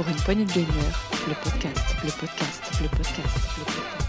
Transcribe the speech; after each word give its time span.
pour 0.00 0.08
une 0.08 0.16
poignée 0.16 0.46
de 0.46 0.52
gamer, 0.52 0.66
le 1.28 1.34
podcast, 1.44 1.94
le 2.02 2.10
podcast, 2.18 2.72
le 2.80 2.88
podcast, 2.88 3.36
le 3.58 3.64
podcast. 3.66 4.08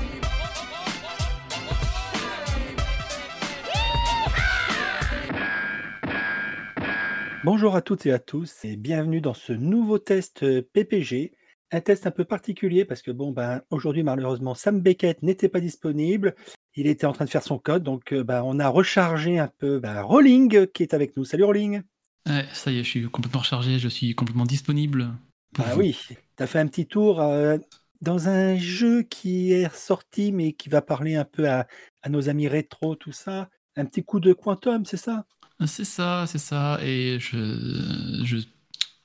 Bonjour 7.43 7.75
à 7.75 7.81
toutes 7.81 8.05
et 8.05 8.13
à 8.13 8.19
tous 8.19 8.63
et 8.63 8.77
bienvenue 8.77 9.19
dans 9.19 9.33
ce 9.33 9.51
nouveau 9.51 9.99
test 9.99 10.45
PPG. 10.61 11.33
Un 11.73 11.81
test 11.81 12.07
un 12.07 12.11
peu 12.11 12.23
particulier 12.23 12.85
parce 12.85 13.01
que 13.01 13.11
bon 13.11 13.31
ben 13.31 13.61
aujourd'hui 13.69 14.03
malheureusement 14.03 14.55
Sam 14.55 14.79
Beckett 14.79 15.21
n'était 15.23 15.49
pas 15.49 15.59
disponible. 15.59 16.35
Il 16.73 16.87
était 16.87 17.05
en 17.05 17.11
train 17.11 17.25
de 17.25 17.29
faire 17.29 17.43
son 17.43 17.59
code 17.59 17.83
donc 17.83 18.13
euh, 18.13 18.23
ben, 18.23 18.43
on 18.45 18.59
a 18.59 18.69
rechargé 18.69 19.39
un 19.39 19.49
peu 19.57 19.79
ben, 19.79 20.01
Rolling 20.01 20.67
qui 20.67 20.83
est 20.83 20.93
avec 20.93 21.17
nous. 21.17 21.25
Salut 21.25 21.43
Rolling. 21.43 21.81
Ouais, 22.29 22.45
ça 22.53 22.71
y 22.71 22.79
est, 22.79 22.83
je 22.85 22.89
suis 22.89 23.03
complètement 23.09 23.41
rechargé, 23.41 23.77
je 23.77 23.89
suis 23.89 24.15
complètement 24.15 24.45
disponible. 24.45 25.09
Ah 25.57 25.75
oui, 25.75 25.97
tu 26.37 26.43
as 26.43 26.47
fait 26.47 26.59
un 26.59 26.67
petit 26.67 26.87
tour 26.87 27.21
euh, 27.21 27.57
dans 28.01 28.29
un 28.29 28.57
jeu 28.57 29.03
qui 29.03 29.51
est 29.51 29.73
sorti 29.75 30.31
mais 30.31 30.53
qui 30.53 30.69
va 30.69 30.81
parler 30.81 31.15
un 31.15 31.25
peu 31.25 31.49
à, 31.49 31.67
à 32.01 32.09
nos 32.09 32.29
amis 32.29 32.47
rétro, 32.47 32.95
tout 32.95 33.11
ça. 33.11 33.49
Un 33.75 33.85
petit 33.85 34.03
coup 34.03 34.19
de 34.19 34.33
Quantum, 34.33 34.85
c'est 34.85 34.97
ça? 34.97 35.25
C'est 35.65 35.85
ça, 35.85 36.25
c'est 36.27 36.39
ça. 36.39 36.79
Et 36.81 37.19
je, 37.19 38.21
je, 38.23 38.37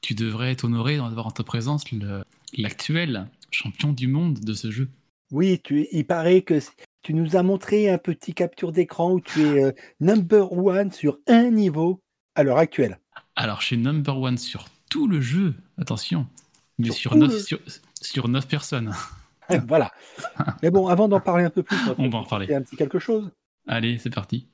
tu 0.01 0.15
devrais 0.15 0.53
être 0.53 0.65
honoré 0.65 0.97
d'avoir 0.97 1.27
en 1.27 1.31
ta 1.31 1.45
présence 1.45 1.85
l'actuel 2.57 3.27
champion 3.51 3.93
du 3.93 4.07
monde 4.07 4.41
de 4.41 4.55
ce 4.55 4.71
jeu. 4.71 4.89
Oui, 5.33 5.61
tu, 5.63 5.87
il 5.93 6.07
paraît 6.07 6.43
que 6.43 6.59
tu 7.03 7.13
nous 7.13 7.37
as 7.37 7.43
montré 7.43 7.91
un 7.91 7.99
petit 7.99 8.33
capture 8.35 8.73
d'écran 8.73 9.13
où 9.13 9.21
tu 9.21 9.41
es 9.43 9.65
euh, 9.65 9.73
number 10.01 10.53
one 10.53 10.93
sur 10.93 11.19
un 11.27 11.51
niveau 11.51 12.01
à 12.35 12.43
l'heure 12.43 12.59
actuelle. 12.59 12.99
Alors, 13.35 13.61
je 13.61 13.67
suis 13.67 13.79
number 13.79 14.19
one 14.19 14.39
sur 14.39 14.67
tout 14.91 15.07
le 15.09 15.21
jeu, 15.21 15.55
attention, 15.79 16.27
mais 16.79 16.87
Sur 16.87 16.95
sur, 16.97 17.11
tout 17.13 17.19
9, 17.19 17.33
le- 17.33 17.39
sur, 17.39 17.59
sur 18.01 18.29
9 18.29 18.47
personnes. 18.49 18.93
voilà. 19.69 19.93
Mais 20.63 20.71
bon, 20.71 20.89
avant 20.89 21.09
d'en 21.09 21.21
parler 21.21 21.45
un 21.45 21.51
peu 21.51 21.63
plus, 21.63 21.77
On 21.99 22.09
va 22.09 22.19
en 22.19 22.25
parler. 22.25 22.53
un 22.55 22.63
petit 22.63 22.77
quelque 22.77 22.99
chose. 22.99 23.31
Allez, 23.69 23.99
c'est 23.99 24.11
parti. 24.11 24.47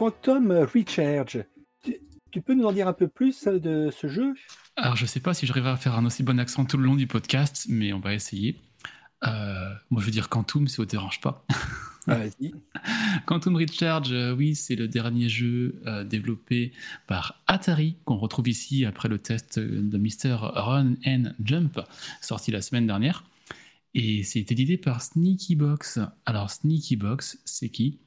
Quantum 0.00 0.50
Recharge. 0.50 1.44
Tu, 1.84 1.98
tu 2.30 2.40
peux 2.40 2.54
nous 2.54 2.64
en 2.64 2.72
dire 2.72 2.88
un 2.88 2.94
peu 2.94 3.06
plus 3.06 3.46
euh, 3.46 3.58
de 3.58 3.90
ce 3.90 4.08
jeu? 4.08 4.32
Alors, 4.76 4.96
je 4.96 5.04
sais 5.04 5.20
pas 5.20 5.34
si 5.34 5.44
j'arriverai 5.44 5.72
à 5.72 5.76
faire 5.76 5.94
un 5.94 6.06
aussi 6.06 6.22
bon 6.22 6.40
accent 6.40 6.64
tout 6.64 6.78
le 6.78 6.84
long 6.84 6.94
du 6.94 7.06
podcast, 7.06 7.66
mais 7.68 7.92
on 7.92 8.00
va 8.00 8.14
essayer. 8.14 8.56
Euh, 9.26 9.74
moi, 9.90 10.00
je 10.00 10.06
veux 10.06 10.10
dire 10.10 10.30
Quantum, 10.30 10.66
si 10.68 10.76
ça 10.76 10.82
vous 10.82 10.86
dérange 10.86 11.20
pas. 11.20 11.44
Vas-y. 12.06 12.54
Quantum 13.26 13.56
Recharge, 13.56 14.10
euh, 14.12 14.34
oui, 14.34 14.54
c'est 14.54 14.74
le 14.74 14.88
dernier 14.88 15.28
jeu 15.28 15.82
euh, 15.84 16.02
développé 16.02 16.72
par 17.06 17.38
Atari 17.46 17.98
qu'on 18.06 18.16
retrouve 18.16 18.48
ici 18.48 18.86
après 18.86 19.10
le 19.10 19.18
test 19.18 19.58
de 19.58 19.98
Mr. 19.98 20.38
Run 20.40 20.94
and 21.06 21.34
Jump 21.44 21.78
sorti 22.22 22.50
la 22.50 22.62
semaine 22.62 22.86
dernière. 22.86 23.24
Et 23.92 24.22
c'est 24.22 24.50
édité 24.50 24.78
par 24.78 25.02
Sneaky 25.02 25.56
Box. 25.56 25.98
Alors 26.24 26.50
Sneaky 26.50 26.96
Box, 26.96 27.38
c'est 27.44 27.68
qui? 27.68 27.98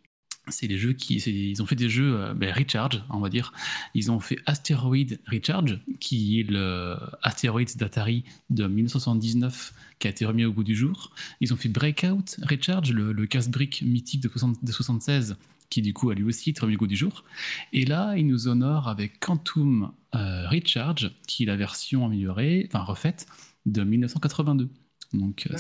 C'est 0.49 0.67
les 0.67 0.77
jeux 0.77 0.91
qui, 0.91 1.15
ils 1.15 1.61
ont 1.61 1.65
fait 1.65 1.75
des 1.75 1.89
jeux 1.89 2.19
euh, 2.19 2.33
ben, 2.33 2.53
Recharge, 2.53 3.01
on 3.09 3.19
va 3.19 3.29
dire. 3.29 3.53
Ils 3.93 4.11
ont 4.11 4.19
fait 4.19 4.37
Asteroid 4.45 5.15
Recharge, 5.31 5.79
qui 5.99 6.41
est 6.41 6.49
le 6.49 6.97
Asteroids 7.21 7.63
d'Atari 7.77 8.25
de 8.49 8.67
1979 8.67 9.73
qui 9.99 10.07
a 10.07 10.09
été 10.09 10.25
remis 10.25 10.43
au 10.43 10.51
goût 10.51 10.65
du 10.65 10.75
jour. 10.75 11.11
Ils 11.39 11.53
ont 11.53 11.55
fait 11.55 11.69
Breakout 11.69 12.37
Recharge, 12.41 12.91
le, 12.91 13.13
le 13.13 13.25
casse-brique 13.25 13.83
mythique 13.83 14.21
de, 14.21 14.27
60 14.27 14.61
de 14.61 14.71
76, 14.71 15.37
qui 15.69 15.81
du 15.81 15.93
coup 15.93 16.09
a 16.09 16.13
lui 16.13 16.25
aussi 16.25 16.49
été 16.49 16.59
remis 16.59 16.75
au 16.75 16.79
goût 16.79 16.87
du 16.87 16.97
jour. 16.97 17.23
Et 17.71 17.85
là, 17.85 18.15
ils 18.17 18.27
nous 18.27 18.49
honorent 18.49 18.89
avec 18.89 19.19
Quantum 19.21 19.91
euh, 20.13 20.47
Recharge, 20.49 21.11
qui 21.25 21.43
est 21.43 21.45
la 21.45 21.55
version 21.55 22.05
améliorée, 22.05 22.69
enfin 22.69 22.83
refaite, 22.83 23.27
de 23.65 23.83
1982. 23.83 24.69
Donc 25.13 25.47
euh, 25.51 25.57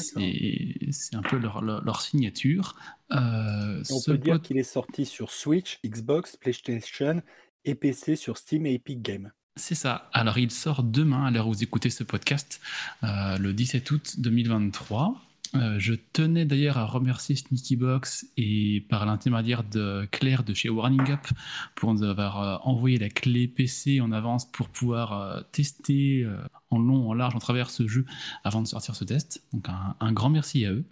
c'est 0.91 1.15
un 1.15 1.21
peu 1.21 1.37
leur, 1.37 1.61
leur- 1.61 1.83
leur 1.83 2.01
signature. 2.01 2.75
Euh, 3.11 3.83
On 3.91 3.99
ce 3.99 4.11
peut 4.11 4.17
dire 4.17 4.41
qu'il 4.41 4.57
est 4.57 4.63
sorti 4.63 5.05
sur 5.05 5.31
Switch, 5.31 5.79
Xbox, 5.85 6.35
PlayStation 6.37 7.21
et 7.65 7.75
PC 7.75 8.15
sur 8.15 8.37
Steam 8.37 8.65
et 8.65 8.73
Epic 8.73 9.01
Games. 9.01 9.31
C'est 9.55 9.75
ça. 9.75 10.09
Alors, 10.13 10.39
il 10.39 10.49
sort 10.49 10.81
demain, 10.83 11.25
à 11.25 11.31
l'heure 11.31 11.47
où 11.47 11.53
vous 11.53 11.61
écoutez 11.63 11.91
ce 11.91 12.03
podcast, 12.03 12.59
euh, 13.03 13.37
le 13.37 13.53
17 13.53 13.91
août 13.91 14.15
2023. 14.19 15.21
Euh, 15.55 15.77
je 15.77 15.93
tenais 15.93 16.45
d'ailleurs 16.45 16.77
à 16.79 16.85
remercier 16.85 17.35
Sneaky 17.35 17.75
Box 17.75 18.25
et 18.37 18.81
par 18.89 19.05
l'intermédiaire 19.05 19.63
de 19.63 20.07
Claire 20.11 20.43
de 20.43 20.53
chez 20.55 20.69
Warning 20.69 21.11
Up 21.11 21.27
pour 21.75 21.93
nous 21.93 22.01
avoir 22.03 22.41
euh, 22.41 22.57
envoyé 22.63 22.97
la 22.97 23.09
clé 23.09 23.47
PC 23.47 24.01
en 24.01 24.11
avance 24.11 24.49
pour 24.51 24.69
pouvoir 24.69 25.13
euh, 25.13 25.41
tester 25.51 26.27
en 26.71 26.79
long, 26.79 27.07
en 27.09 27.13
large, 27.13 27.35
en 27.35 27.39
travers 27.39 27.69
ce 27.69 27.87
jeu 27.87 28.05
avant 28.43 28.63
de 28.63 28.67
sortir 28.67 28.95
ce 28.95 29.03
test. 29.03 29.43
Donc, 29.53 29.69
un, 29.69 29.95
un 29.99 30.11
grand 30.11 30.31
merci 30.31 30.65
à 30.65 30.71
eux. 30.71 30.85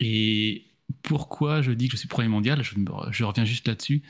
Et 0.00 0.66
pourquoi 1.02 1.62
je 1.62 1.72
dis 1.72 1.88
que 1.88 1.92
je 1.92 1.98
suis 1.98 2.08
premier 2.08 2.28
mondial, 2.28 2.62
je, 2.62 2.74
je 3.10 3.24
reviens 3.24 3.44
juste 3.44 3.68
là-dessus, 3.68 4.02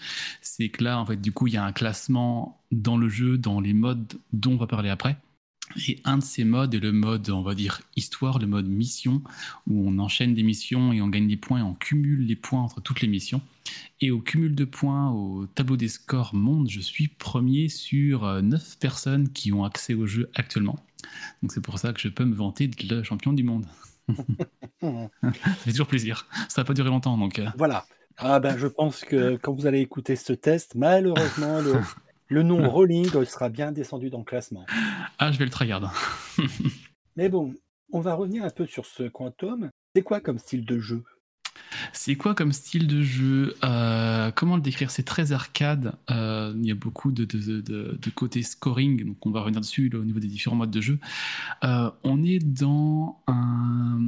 c'est 0.42 0.68
que 0.70 0.84
là, 0.84 0.98
en 0.98 1.06
fait, 1.06 1.20
du 1.20 1.32
coup, 1.32 1.46
il 1.46 1.54
y 1.54 1.56
a 1.56 1.64
un 1.64 1.72
classement 1.72 2.62
dans 2.72 2.96
le 2.96 3.08
jeu, 3.08 3.38
dans 3.38 3.60
les 3.60 3.74
modes 3.74 4.14
dont 4.32 4.52
on 4.52 4.56
va 4.56 4.66
parler 4.66 4.90
après. 4.90 5.16
Et 5.88 6.00
un 6.04 6.18
de 6.18 6.22
ces 6.22 6.44
modes 6.44 6.74
est 6.74 6.80
le 6.80 6.92
mode, 6.92 7.30
on 7.30 7.42
va 7.42 7.54
dire, 7.54 7.82
histoire, 7.96 8.38
le 8.38 8.46
mode 8.46 8.68
mission, 8.68 9.22
où 9.68 9.88
on 9.88 9.98
enchaîne 9.98 10.34
des 10.34 10.42
missions 10.42 10.92
et 10.92 11.00
on 11.00 11.08
gagne 11.08 11.28
des 11.28 11.36
points 11.36 11.60
et 11.60 11.62
on 11.62 11.74
cumule 11.74 12.26
les 12.26 12.36
points 12.36 12.60
entre 12.60 12.80
toutes 12.80 13.00
les 13.00 13.08
missions. 13.08 13.40
Et 14.00 14.10
au 14.10 14.20
cumul 14.20 14.54
de 14.54 14.64
points, 14.64 15.10
au 15.10 15.46
tableau 15.46 15.76
des 15.76 15.88
scores 15.88 16.34
monde, 16.34 16.68
je 16.68 16.80
suis 16.80 17.08
premier 17.08 17.68
sur 17.68 18.24
euh, 18.24 18.40
9 18.42 18.78
personnes 18.78 19.28
qui 19.30 19.52
ont 19.52 19.64
accès 19.64 19.94
au 19.94 20.06
jeu 20.06 20.28
actuellement. 20.34 20.78
Donc 21.42 21.52
c'est 21.52 21.60
pour 21.62 21.78
ça 21.78 21.92
que 21.92 22.00
je 22.00 22.08
peux 22.08 22.24
me 22.24 22.34
vanter 22.34 22.66
d'être 22.66 22.90
le 22.90 23.02
champion 23.02 23.32
du 23.32 23.42
monde. 23.44 23.66
Ça 24.80 25.08
fait 25.64 25.70
toujours 25.70 25.86
plaisir. 25.86 26.26
Ça 26.48 26.62
n'a 26.62 26.64
pas 26.64 26.74
duré 26.74 26.88
longtemps, 26.88 27.16
donc... 27.16 27.38
euh, 27.38 27.46
Voilà. 27.56 27.86
Ah 28.16 28.38
ben, 28.40 28.58
je 28.58 28.66
pense 28.66 29.00
que 29.04 29.36
quand 29.36 29.52
vous 29.54 29.66
allez 29.66 29.80
écouter 29.80 30.16
ce 30.16 30.32
test, 30.32 30.74
malheureusement, 30.74 31.60
le, 31.60 31.74
le 32.30 32.42
nom 32.42 32.68
Rolling 32.70 33.10
sera 33.26 33.48
bien 33.48 33.72
descendu 33.72 34.08
dans 34.08 34.18
le 34.18 34.24
classement. 34.24 34.64
Ah, 35.18 35.32
je 35.32 35.38
vais 35.38 35.44
le 35.44 35.50
tryhard. 35.50 35.92
Mais 37.16 37.28
bon, 37.28 37.54
on 37.92 38.00
va 38.00 38.14
revenir 38.14 38.44
un 38.44 38.50
peu 38.50 38.66
sur 38.66 38.86
ce 38.86 39.02
Quantum. 39.08 39.68
C'est 39.94 40.02
quoi 40.02 40.20
comme 40.20 40.38
style 40.38 40.64
de 40.64 40.78
jeu? 40.78 41.02
C'est 41.92 42.14
quoi 42.14 42.34
comme 42.34 42.52
style 42.52 42.86
de 42.86 43.02
jeu? 43.02 43.56
Euh, 43.64 44.30
Comment 44.34 44.56
le 44.56 44.62
décrire? 44.62 44.90
C'est 44.90 45.02
très 45.02 45.32
arcade. 45.32 45.94
Euh, 46.10 46.54
il 46.56 46.66
y 46.66 46.70
a 46.70 46.74
beaucoup 46.76 47.10
de, 47.12 47.24
de, 47.24 47.60
de- 47.60 47.98
de 48.00 48.10
côté 48.10 48.42
scoring, 48.42 49.04
donc 49.04 49.26
on 49.26 49.30
va 49.30 49.40
revenir 49.40 49.60
dessus 49.60 49.88
là, 49.88 49.98
au 49.98 50.04
niveau 50.04 50.20
des 50.20 50.28
différents 50.28 50.56
modes 50.56 50.70
de 50.70 50.80
jeu. 50.80 50.98
Euh, 51.64 51.90
on 52.04 52.22
est 52.22 52.38
dans 52.38 53.20
un. 53.26 53.98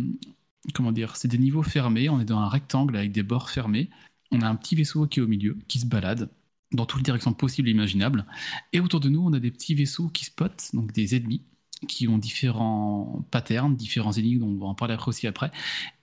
Comment 0.75 0.93
dire? 0.93 1.17
C'est 1.17 1.29
des 1.29 1.39
niveaux 1.39 1.65
fermés. 1.65 2.09
On 2.09 2.21
est 2.21 2.25
dans 2.25 2.39
un 2.39 2.49
rectangle 2.49 2.97
avec 2.97 3.11
des 3.11 3.25
bords 3.25 3.51
fermés. 3.51 3.91
On 4.31 4.41
a 4.43 4.47
un 4.49 4.55
petit 4.55 4.77
vaisseau 4.77 5.07
qui 5.09 5.19
est 5.19 5.23
au 5.23 5.29
milieu, 5.29 5.59
qui 5.69 5.81
se 5.81 5.87
balade 5.87 6.31
dans 6.73 6.87
toutes 6.87 7.01
les 7.01 7.05
directions 7.05 7.33
possibles 7.33 7.69
et 7.69 7.73
imaginables. 7.73 8.25
Et 8.73 8.81
autour 8.81 9.01
de 9.01 9.09
nous, 9.09 9.21
on 9.21 9.33
a 9.33 9.41
des 9.41 9.51
petits 9.51 9.75
vaisseaux 9.75 10.09
qui 10.09 10.25
spotent, 10.25 10.71
donc 10.73 10.93
des 10.93 11.15
ennemis, 11.17 11.43
qui 11.89 12.09
ont 12.09 12.19
différents 12.19 13.27
patterns, 13.31 13.77
différents 13.77 14.13
énigmes, 14.13 14.45
on 14.45 14.59
va 14.59 14.67
en 14.67 14.75
parler 14.75 14.97
aussi 15.07 15.27
après. 15.27 15.51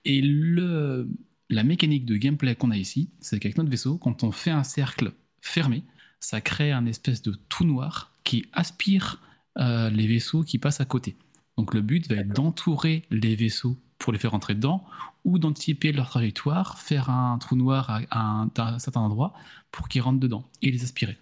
Et 0.04 0.20
le, 0.20 1.08
la 1.48 1.64
mécanique 1.64 2.04
de 2.04 2.16
gameplay 2.16 2.54
qu'on 2.54 2.70
a 2.70 2.76
ici, 2.76 3.10
c'est 3.20 3.38
qu'avec 3.38 3.56
notre 3.56 3.70
vaisseau, 3.70 3.96
quand 3.98 4.22
on 4.22 4.30
fait 4.30 4.50
un 4.50 4.64
cercle 4.64 5.12
fermé, 5.40 5.84
ça 6.20 6.40
crée 6.40 6.72
un 6.72 6.86
espèce 6.86 7.22
de 7.22 7.32
tout 7.48 7.64
noir 7.64 8.12
qui 8.24 8.44
aspire 8.52 9.20
euh, 9.58 9.88
les 9.90 10.06
vaisseaux 10.06 10.42
qui 10.42 10.58
passent 10.58 10.80
à 10.80 10.84
côté. 10.84 11.16
Donc 11.56 11.74
le 11.74 11.80
but 11.80 12.08
va 12.08 12.16
être 12.16 12.34
d'entourer 12.34 13.04
les 13.10 13.34
vaisseaux 13.34 13.78
pour 13.98 14.12
les 14.12 14.18
faire 14.18 14.30
rentrer 14.30 14.54
dedans, 14.54 14.84
ou 15.24 15.38
d'anticiper 15.38 15.92
leur 15.92 16.08
trajectoire, 16.08 16.78
faire 16.78 17.10
un 17.10 17.36
trou 17.38 17.54
noir 17.54 17.90
à, 17.90 18.00
à 18.10 18.20
un, 18.20 18.50
à 18.56 18.74
un 18.74 18.78
certain 18.78 19.00
endroit 19.00 19.34
pour 19.70 19.88
qu'ils 19.88 20.02
rentrent 20.02 20.20
dedans 20.20 20.48
et 20.62 20.70
les 20.70 20.82
aspirer. 20.82 21.16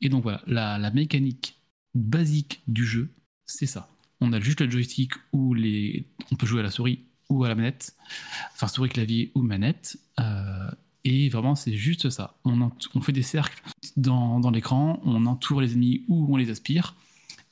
Et 0.00 0.08
donc 0.08 0.22
voilà, 0.22 0.42
la, 0.46 0.90
mécanique 0.90 1.56
basique 1.94 2.62
du 2.66 2.86
jeu, 2.86 3.10
c'est 3.46 3.66
ça. 3.66 3.90
On 4.20 4.32
a 4.32 4.40
juste 4.40 4.60
le 4.60 4.70
joystick 4.70 5.12
où 5.32 5.54
les... 5.54 6.06
on 6.30 6.36
peut 6.36 6.46
jouer 6.46 6.60
à 6.60 6.62
la 6.62 6.70
souris 6.70 7.04
ou 7.28 7.44
à 7.44 7.48
la 7.48 7.54
manette, 7.54 7.94
enfin 8.52 8.66
souris, 8.66 8.88
clavier 8.88 9.30
ou 9.34 9.42
manette. 9.42 9.98
euh, 10.18 10.70
et 11.04 11.30
vraiment, 11.30 11.54
c'est 11.54 11.72
juste 11.72 12.10
ça. 12.10 12.36
On 12.44 13.00
fait 13.00 13.12
des 13.12 13.22
cercles 13.22 13.62
dans, 13.96 14.38
dans 14.38 14.50
l'écran, 14.50 15.00
on 15.04 15.24
entoure 15.26 15.62
les 15.62 15.72
ennemis 15.72 16.04
ou 16.08 16.26
on 16.30 16.36
les 16.36 16.50
aspire. 16.50 16.94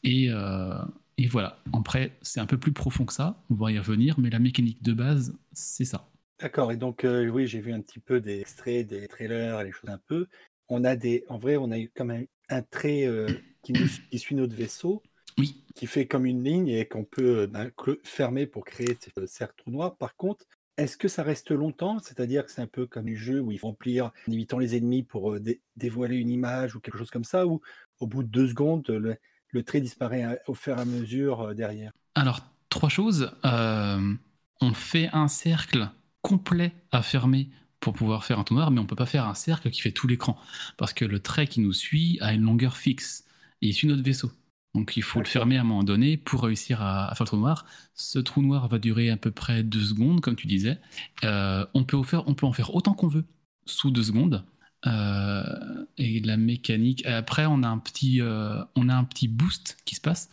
Et, 0.04 0.26
euh, 0.28 0.78
et 1.16 1.26
voilà. 1.26 1.58
Après, 1.72 2.16
c'est 2.22 2.40
un 2.40 2.46
peu 2.46 2.58
plus 2.58 2.72
profond 2.72 3.04
que 3.06 3.12
ça, 3.12 3.42
on 3.50 3.54
va 3.54 3.72
y 3.72 3.78
revenir, 3.78 4.18
mais 4.20 4.30
la 4.30 4.38
mécanique 4.38 4.82
de 4.82 4.92
base, 4.92 5.34
c'est 5.52 5.84
ça. 5.84 6.08
D'accord, 6.40 6.70
et 6.70 6.76
donc 6.76 7.04
euh, 7.04 7.28
oui, 7.28 7.46
j'ai 7.48 7.60
vu 7.60 7.72
un 7.72 7.80
petit 7.80 7.98
peu 7.98 8.20
des 8.20 8.40
extraits, 8.40 8.86
des 8.86 9.08
trailers, 9.08 9.64
les 9.64 9.72
choses 9.72 9.90
un 9.90 9.98
peu. 10.06 10.28
On 10.68 10.84
a 10.84 10.94
des, 10.94 11.24
en 11.28 11.38
vrai, 11.38 11.56
on 11.56 11.70
a 11.72 11.78
eu 11.78 11.90
comme 11.94 12.10
un, 12.10 12.22
un 12.48 12.62
trait 12.62 13.06
euh, 13.06 13.34
qui, 13.62 13.72
nous- 13.74 13.86
qui 14.10 14.18
suit 14.18 14.36
notre 14.36 14.54
vaisseau, 14.54 15.04
Oui, 15.38 15.64
qui 15.74 15.86
fait 15.86 16.06
comme 16.06 16.26
une 16.26 16.44
ligne 16.44 16.68
et 16.68 16.86
qu'on 16.88 17.04
peut 17.04 17.46
ben, 17.48 17.70
fermer 18.04 18.46
pour 18.46 18.64
créer 18.64 18.98
ce 19.16 19.26
cercle 19.26 19.56
trou 19.58 19.70
noir. 19.72 19.96
Par 19.96 20.16
contre, 20.16 20.46
est-ce 20.78 20.96
que 20.96 21.08
ça 21.08 21.22
reste 21.24 21.50
longtemps? 21.52 21.98
C'est-à-dire 22.00 22.44
que 22.46 22.52
c'est 22.52 22.62
un 22.62 22.66
peu 22.68 22.86
comme 22.86 23.06
les 23.08 23.16
jeux 23.16 23.40
où 23.40 23.52
il 23.52 23.58
faut 23.58 23.68
remplir 23.68 24.12
en 24.28 24.32
évitant 24.32 24.58
les 24.58 24.76
ennemis 24.76 25.04
pour 25.04 25.40
dé- 25.40 25.62
dévoiler 25.76 26.16
une 26.16 26.30
image 26.30 26.76
ou 26.76 26.80
quelque 26.80 26.98
chose 26.98 27.10
comme 27.10 27.24
ça, 27.24 27.46
ou 27.46 27.60
au 28.00 28.06
bout 28.06 28.22
de 28.24 28.28
deux 28.28 28.48
secondes, 28.48 28.88
le, 28.88 29.16
le 29.50 29.62
trait 29.64 29.80
disparaît 29.80 30.24
euh, 30.24 30.36
au 30.48 30.54
fur 30.54 30.76
et 30.78 30.80
à 30.80 30.84
mesure 30.84 31.54
derrière? 31.54 31.92
Alors, 32.14 32.40
trois 32.68 32.88
choses. 32.88 33.32
Euh, 33.44 34.14
on 34.60 34.74
fait 34.74 35.08
un 35.12 35.28
cercle 35.28 35.88
complet 36.22 36.74
à 36.92 37.02
fermer 37.02 37.48
pour 37.80 37.92
pouvoir 37.92 38.24
faire 38.24 38.38
un 38.38 38.44
trou 38.44 38.54
noir, 38.54 38.70
mais 38.70 38.80
on 38.80 38.86
peut 38.86 38.96
pas 38.96 39.06
faire 39.06 39.26
un 39.26 39.34
cercle 39.34 39.70
qui 39.70 39.80
fait 39.80 39.92
tout 39.92 40.08
l'écran, 40.08 40.36
parce 40.76 40.92
que 40.92 41.04
le 41.04 41.20
trait 41.20 41.46
qui 41.46 41.60
nous 41.60 41.72
suit 41.72 42.18
a 42.20 42.32
une 42.32 42.42
longueur 42.42 42.76
fixe, 42.76 43.24
et 43.62 43.68
il 43.68 43.74
suit 43.74 43.86
notre 43.86 44.02
vaisseau. 44.02 44.32
Donc 44.74 44.96
il 44.96 45.02
faut 45.02 45.20
le 45.20 45.26
fermer 45.26 45.56
à 45.56 45.62
un 45.62 45.64
moment 45.64 45.82
donné 45.82 46.16
pour 46.16 46.44
réussir 46.44 46.82
à, 46.82 47.12
faire 47.14 47.24
le 47.24 47.26
trou 47.26 47.36
noir. 47.36 47.64
Ce 47.94 48.18
trou 48.18 48.42
noir 48.42 48.68
va 48.68 48.78
durer 48.78 49.10
à 49.10 49.16
peu 49.16 49.30
près 49.30 49.62
deux 49.62 49.82
secondes, 49.82 50.20
comme 50.20 50.36
tu 50.36 50.46
disais. 50.46 50.78
Euh, 51.24 51.64
on, 51.74 51.84
peut 51.84 51.96
en 51.96 52.02
faire, 52.02 52.28
autant 52.74 52.94
qu'on 52.94 53.08
veut 53.08 53.24
sous 53.66 53.90
deux 53.90 54.02
secondes. 54.02 54.44
Euh, 54.86 55.84
et 55.96 56.20
la 56.20 56.36
mécanique. 56.36 57.04
Après, 57.06 57.46
on 57.46 57.64
a 57.64 57.68
un 57.68 57.78
petit, 57.78 58.20
euh, 58.20 58.62
on 58.76 58.88
a 58.88 58.94
un 58.94 59.04
petit 59.04 59.26
boost 59.26 59.78
qui 59.84 59.96
se 59.96 60.00
passe. 60.00 60.30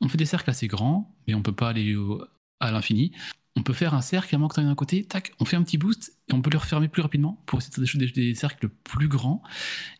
On 0.00 0.08
fait 0.08 0.18
des 0.18 0.26
cercles 0.26 0.50
assez 0.50 0.66
grands, 0.66 1.14
mais 1.28 1.34
on 1.34 1.42
peut 1.42 1.54
pas 1.54 1.68
aller 1.68 1.94
à 2.58 2.72
l'infini. 2.72 3.12
On 3.54 3.62
peut 3.62 3.74
faire 3.74 3.94
un 3.94 4.00
cercle, 4.00 4.34
à 4.34 4.38
moins 4.38 4.48
que 4.48 4.60
d'un 4.60 4.74
côté, 4.74 5.04
tac, 5.04 5.32
on 5.38 5.44
fait 5.44 5.56
un 5.56 5.62
petit 5.62 5.76
boost 5.76 6.16
et 6.28 6.34
on 6.34 6.40
peut 6.40 6.50
le 6.50 6.58
refermer 6.58 6.88
plus 6.88 7.02
rapidement 7.02 7.42
pour 7.46 7.58
essayer 7.58 7.82
de 7.82 7.86
faire 7.86 8.12
des, 8.14 8.34
cercles 8.34 8.68
plus 8.68 9.08
grands. 9.08 9.42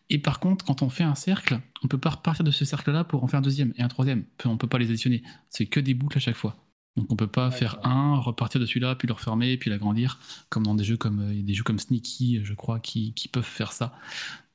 Et 0.09 0.19
par 0.19 0.41
contre, 0.41 0.65
quand 0.65 0.83
on 0.83 0.89
fait 0.89 1.05
un 1.05 1.15
cercle, 1.15 1.61
on 1.83 1.89
peut 1.89 1.99
pas 1.99 2.11
repartir 2.11 2.45
de 2.45 2.51
ce 2.51 2.65
cercle-là 2.65 3.05
pour 3.05 3.23
en 3.25 3.27
faire 3.27 3.41
un 3.41 3.43
deuxième 3.43 3.75
et 3.77 3.83
un 3.83 3.89
troisième. 3.89 4.25
On 4.45 4.57
peut 4.57 4.69
pas 4.69 4.79
les 4.79 4.87
additionner. 4.87 5.23
C'est 5.51 5.67
que 5.67 5.81
des 5.81 5.95
boucles 5.95 6.17
à 6.17 6.21
chaque 6.21 6.37
fois. 6.37 6.57
Donc 6.97 7.11
on 7.11 7.17
peut 7.17 7.27
pas 7.27 7.51
faire 7.51 7.79
un, 7.87 8.17
repartir 8.17 8.61
de 8.61 8.67
celui-là, 8.67 8.95
puis 8.97 9.09
le 9.09 9.15
refermer, 9.15 9.57
puis 9.57 9.71
l'agrandir, 9.71 10.19
comme 10.51 10.65
dans 10.65 10.75
des 10.75 10.85
jeux 10.85 10.99
comme 10.99 11.21
euh, 11.21 11.43
des 11.43 11.55
jeux 11.55 11.63
comme 11.63 11.79
Sneaky, 11.79 12.41
je 12.45 12.53
crois, 12.55 12.81
qui, 12.81 13.15
qui 13.15 13.29
peuvent 13.29 13.45
faire 13.45 13.73
ça. 13.73 13.95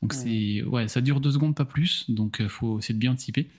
Donc 0.02 0.14
Mhm. 0.14 0.20
c'est 0.20 0.64
ouais, 0.64 0.88
ça 0.88 1.02
dure 1.02 1.20
deux 1.20 1.32
secondes 1.32 1.56
pas 1.56 1.66
plus, 1.66 2.10
donc 2.10 2.38
il 2.40 2.50
faut 2.50 2.80
essayer 2.80 2.94
de 2.94 3.00
bien 3.00 3.12
anticiper. 3.12 3.50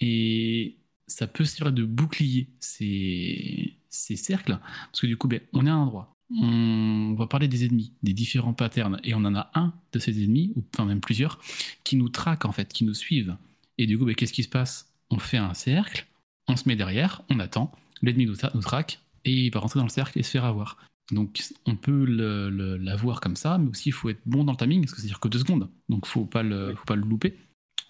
Et 0.00 0.78
ça 1.06 1.26
peut 1.26 1.44
servir 1.44 1.72
de 1.72 1.84
bouclier 1.84 2.48
ces, 2.60 3.61
ces 3.92 4.16
cercles, 4.16 4.58
parce 4.86 5.00
que 5.00 5.06
du 5.06 5.16
coup, 5.16 5.28
ben, 5.28 5.40
on 5.52 5.66
est 5.66 5.70
à 5.70 5.74
un 5.74 5.78
endroit. 5.78 6.12
On 6.40 7.14
va 7.16 7.26
parler 7.26 7.46
des 7.46 7.66
ennemis, 7.66 7.92
des 8.02 8.14
différents 8.14 8.54
patterns, 8.54 8.98
et 9.04 9.14
on 9.14 9.18
en 9.18 9.34
a 9.34 9.50
un 9.54 9.74
de 9.92 9.98
ces 9.98 10.24
ennemis, 10.24 10.52
ou 10.56 10.64
enfin 10.74 10.86
même 10.86 11.00
plusieurs, 11.00 11.38
qui 11.84 11.96
nous 11.96 12.08
traquent 12.08 12.46
en 12.46 12.52
fait, 12.52 12.72
qui 12.72 12.84
nous 12.84 12.94
suivent. 12.94 13.36
Et 13.78 13.86
du 13.86 13.98
coup, 13.98 14.06
ben, 14.06 14.14
qu'est-ce 14.14 14.32
qui 14.32 14.42
se 14.42 14.48
passe? 14.48 14.92
On 15.10 15.18
fait 15.18 15.36
un 15.36 15.54
cercle, 15.54 16.06
on 16.48 16.56
se 16.56 16.66
met 16.66 16.74
derrière, 16.74 17.22
on 17.28 17.38
attend, 17.38 17.70
l'ennemi 18.00 18.24
nous, 18.26 18.34
tra- 18.34 18.50
nous 18.54 18.62
traque, 18.62 19.00
et 19.24 19.46
il 19.46 19.52
va 19.52 19.60
rentrer 19.60 19.78
dans 19.78 19.84
le 19.84 19.90
cercle 19.90 20.18
et 20.18 20.22
se 20.22 20.30
faire 20.30 20.46
avoir. 20.46 20.78
Donc 21.10 21.42
on 21.66 21.76
peut 21.76 22.04
le- 22.06 22.48
le- 22.48 22.78
l'avoir 22.78 23.20
comme 23.20 23.36
ça, 23.36 23.58
mais 23.58 23.68
aussi 23.68 23.90
il 23.90 23.92
faut 23.92 24.08
être 24.08 24.22
bon 24.24 24.44
dans 24.44 24.52
le 24.52 24.56
timing, 24.56 24.80
parce 24.80 24.92
que 24.94 25.00
c'est-à-dire 25.00 25.20
que 25.20 25.28
deux 25.28 25.40
secondes. 25.40 25.68
Donc 25.90 26.06
faut 26.06 26.24
pas 26.24 26.42
le, 26.42 26.74
faut 26.74 26.86
pas 26.86 26.96
le 26.96 27.02
louper, 27.02 27.36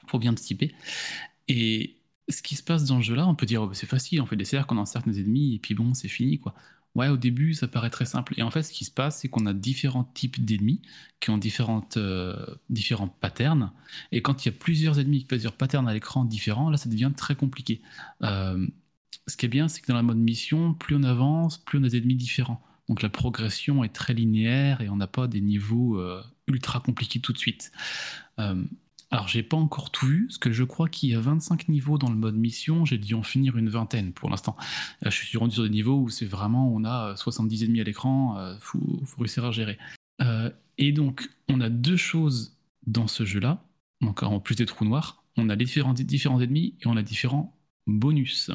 faut 0.09 0.19
bien 0.19 0.33
anticiper. 0.33 0.75
Et 1.47 1.97
ce 2.29 2.43
qui 2.43 2.57
se 2.57 2.63
passe 2.63 2.85
dans 2.85 3.01
ce 3.01 3.07
jeu-là, 3.07 3.27
on 3.27 3.35
peut 3.35 3.47
dire 3.47 3.63
oh, 3.63 3.67
bah, 3.69 3.75
c'est 3.75 3.87
facile, 3.87 4.21
on 4.21 4.27
fait 4.27 4.37
des 4.37 4.45
cercles, 4.45 4.75
on 4.75 4.79
encercle 4.79 5.09
nos 5.09 5.17
ennemis, 5.17 5.55
et 5.55 5.59
puis 5.59 5.75
bon, 5.75 5.95
c'est 5.95 6.09
fini 6.09 6.39
quoi. 6.39 6.55
Ouais, 6.95 7.09
au 7.09 7.17
début, 7.17 7.55
ça 7.55 7.69
paraît 7.69 7.89
très 7.89 8.05
simple. 8.05 8.35
Et 8.37 8.43
en 8.43 8.51
fait, 8.51 8.63
ce 8.63 8.73
qui 8.73 8.85
se 8.85 8.91
passe, 8.91 9.21
c'est 9.21 9.29
qu'on 9.29 9.47
a 9.47 9.55
différents 9.55 10.05
types 10.05 10.45
d'ennemis 10.45 10.83
qui 11.21 11.31
ont 11.31 11.39
différentes, 11.39 11.97
euh, 11.97 12.37
différents 12.69 13.09
patterns. 13.09 13.73
Et 14.11 14.21
quand 14.21 14.45
il 14.45 14.51
y 14.51 14.55
a 14.55 14.59
plusieurs 14.59 14.99
ennemis, 14.99 15.25
plusieurs 15.25 15.55
patterns 15.55 15.89
à 15.89 15.95
l'écran 15.95 16.25
différents, 16.27 16.69
là, 16.69 16.77
ça 16.77 16.91
devient 16.91 17.11
très 17.17 17.35
compliqué. 17.35 17.81
Euh, 18.23 18.67
ce 19.27 19.37
qui 19.39 19.47
est 19.47 19.49
bien, 19.49 19.69
c'est 19.69 19.81
que 19.81 19.87
dans 19.87 19.95
la 19.95 20.03
mode 20.03 20.19
mission, 20.19 20.75
plus 20.75 20.97
on 20.97 21.03
avance, 21.03 21.57
plus 21.59 21.79
on 21.79 21.85
a 21.85 21.89
des 21.89 21.97
ennemis 21.97 22.17
différents. 22.17 22.63
Donc 22.89 23.01
la 23.03 23.09
progression 23.09 23.85
est 23.85 23.95
très 23.95 24.13
linéaire 24.13 24.83
et 24.83 24.91
on 24.91 24.97
n'a 24.97 25.07
pas 25.07 25.29
des 25.29 25.41
niveaux 25.41 25.99
euh, 25.99 26.23
ultra 26.47 26.81
compliqués 26.81 27.21
tout 27.21 27.33
de 27.33 27.39
suite. 27.39 27.73
Euh, 29.13 29.17
alors 29.17 29.29
j'ai 29.29 29.43
pas 29.43 29.57
encore 29.57 29.91
tout 29.91 30.07
vu, 30.07 30.27
parce 30.27 30.39
que 30.39 30.53
je 30.53 30.65
crois 30.65 30.89
qu'il 30.89 31.11
y 31.11 31.15
a 31.15 31.21
25 31.21 31.69
niveaux 31.69 31.99
dans 31.99 32.11
le 32.11 32.17
mode 32.17 32.37
mission, 32.37 32.85
j'ai 32.85 32.99
dû 32.99 33.15
en 33.15 33.23
finir 33.23 33.57
une 33.57 33.69
vingtaine 33.69 34.13
pour 34.13 34.31
l'instant. 34.31 34.57
Euh, 35.07 35.11
je 35.11 35.25
suis 35.25 35.39
rendu 35.39 35.55
sur 35.55 35.65
des 35.65 35.71
niveaux 35.71 36.01
où 36.01 36.09
c'est 36.11 36.27
vraiment, 36.27 36.73
on 36.73 36.85
a 36.85 37.11
euh, 37.11 37.17
70 37.17 37.65
ennemis 37.65 37.81
à 37.81 37.85
l'écran, 37.85 38.39
euh, 38.39 38.57
faut, 38.61 39.01
faut 39.05 39.21
réussir 39.21 39.45
à 39.45 39.51
gérer. 39.53 39.79
Euh, 40.23 40.51
et 40.79 40.93
donc 40.93 41.31
on 41.49 41.61
a 41.61 41.69
deux 41.69 41.97
choses 41.97 42.57
dans 42.87 43.07
ce 43.07 43.25
jeu-là, 43.25 43.63
donc 44.01 44.23
en 44.23 44.41
plus 44.41 44.55
des 44.57 44.67
trous 44.67 44.85
noirs, 44.85 45.23
on 45.37 45.49
a 45.49 45.57
les 45.57 45.65
différents, 45.65 45.95
différents 45.95 46.41
ennemis 46.41 46.75
et 46.81 46.87
on 46.87 46.97
a 46.97 47.03
différents 47.03 47.57
bonus. 47.87 48.51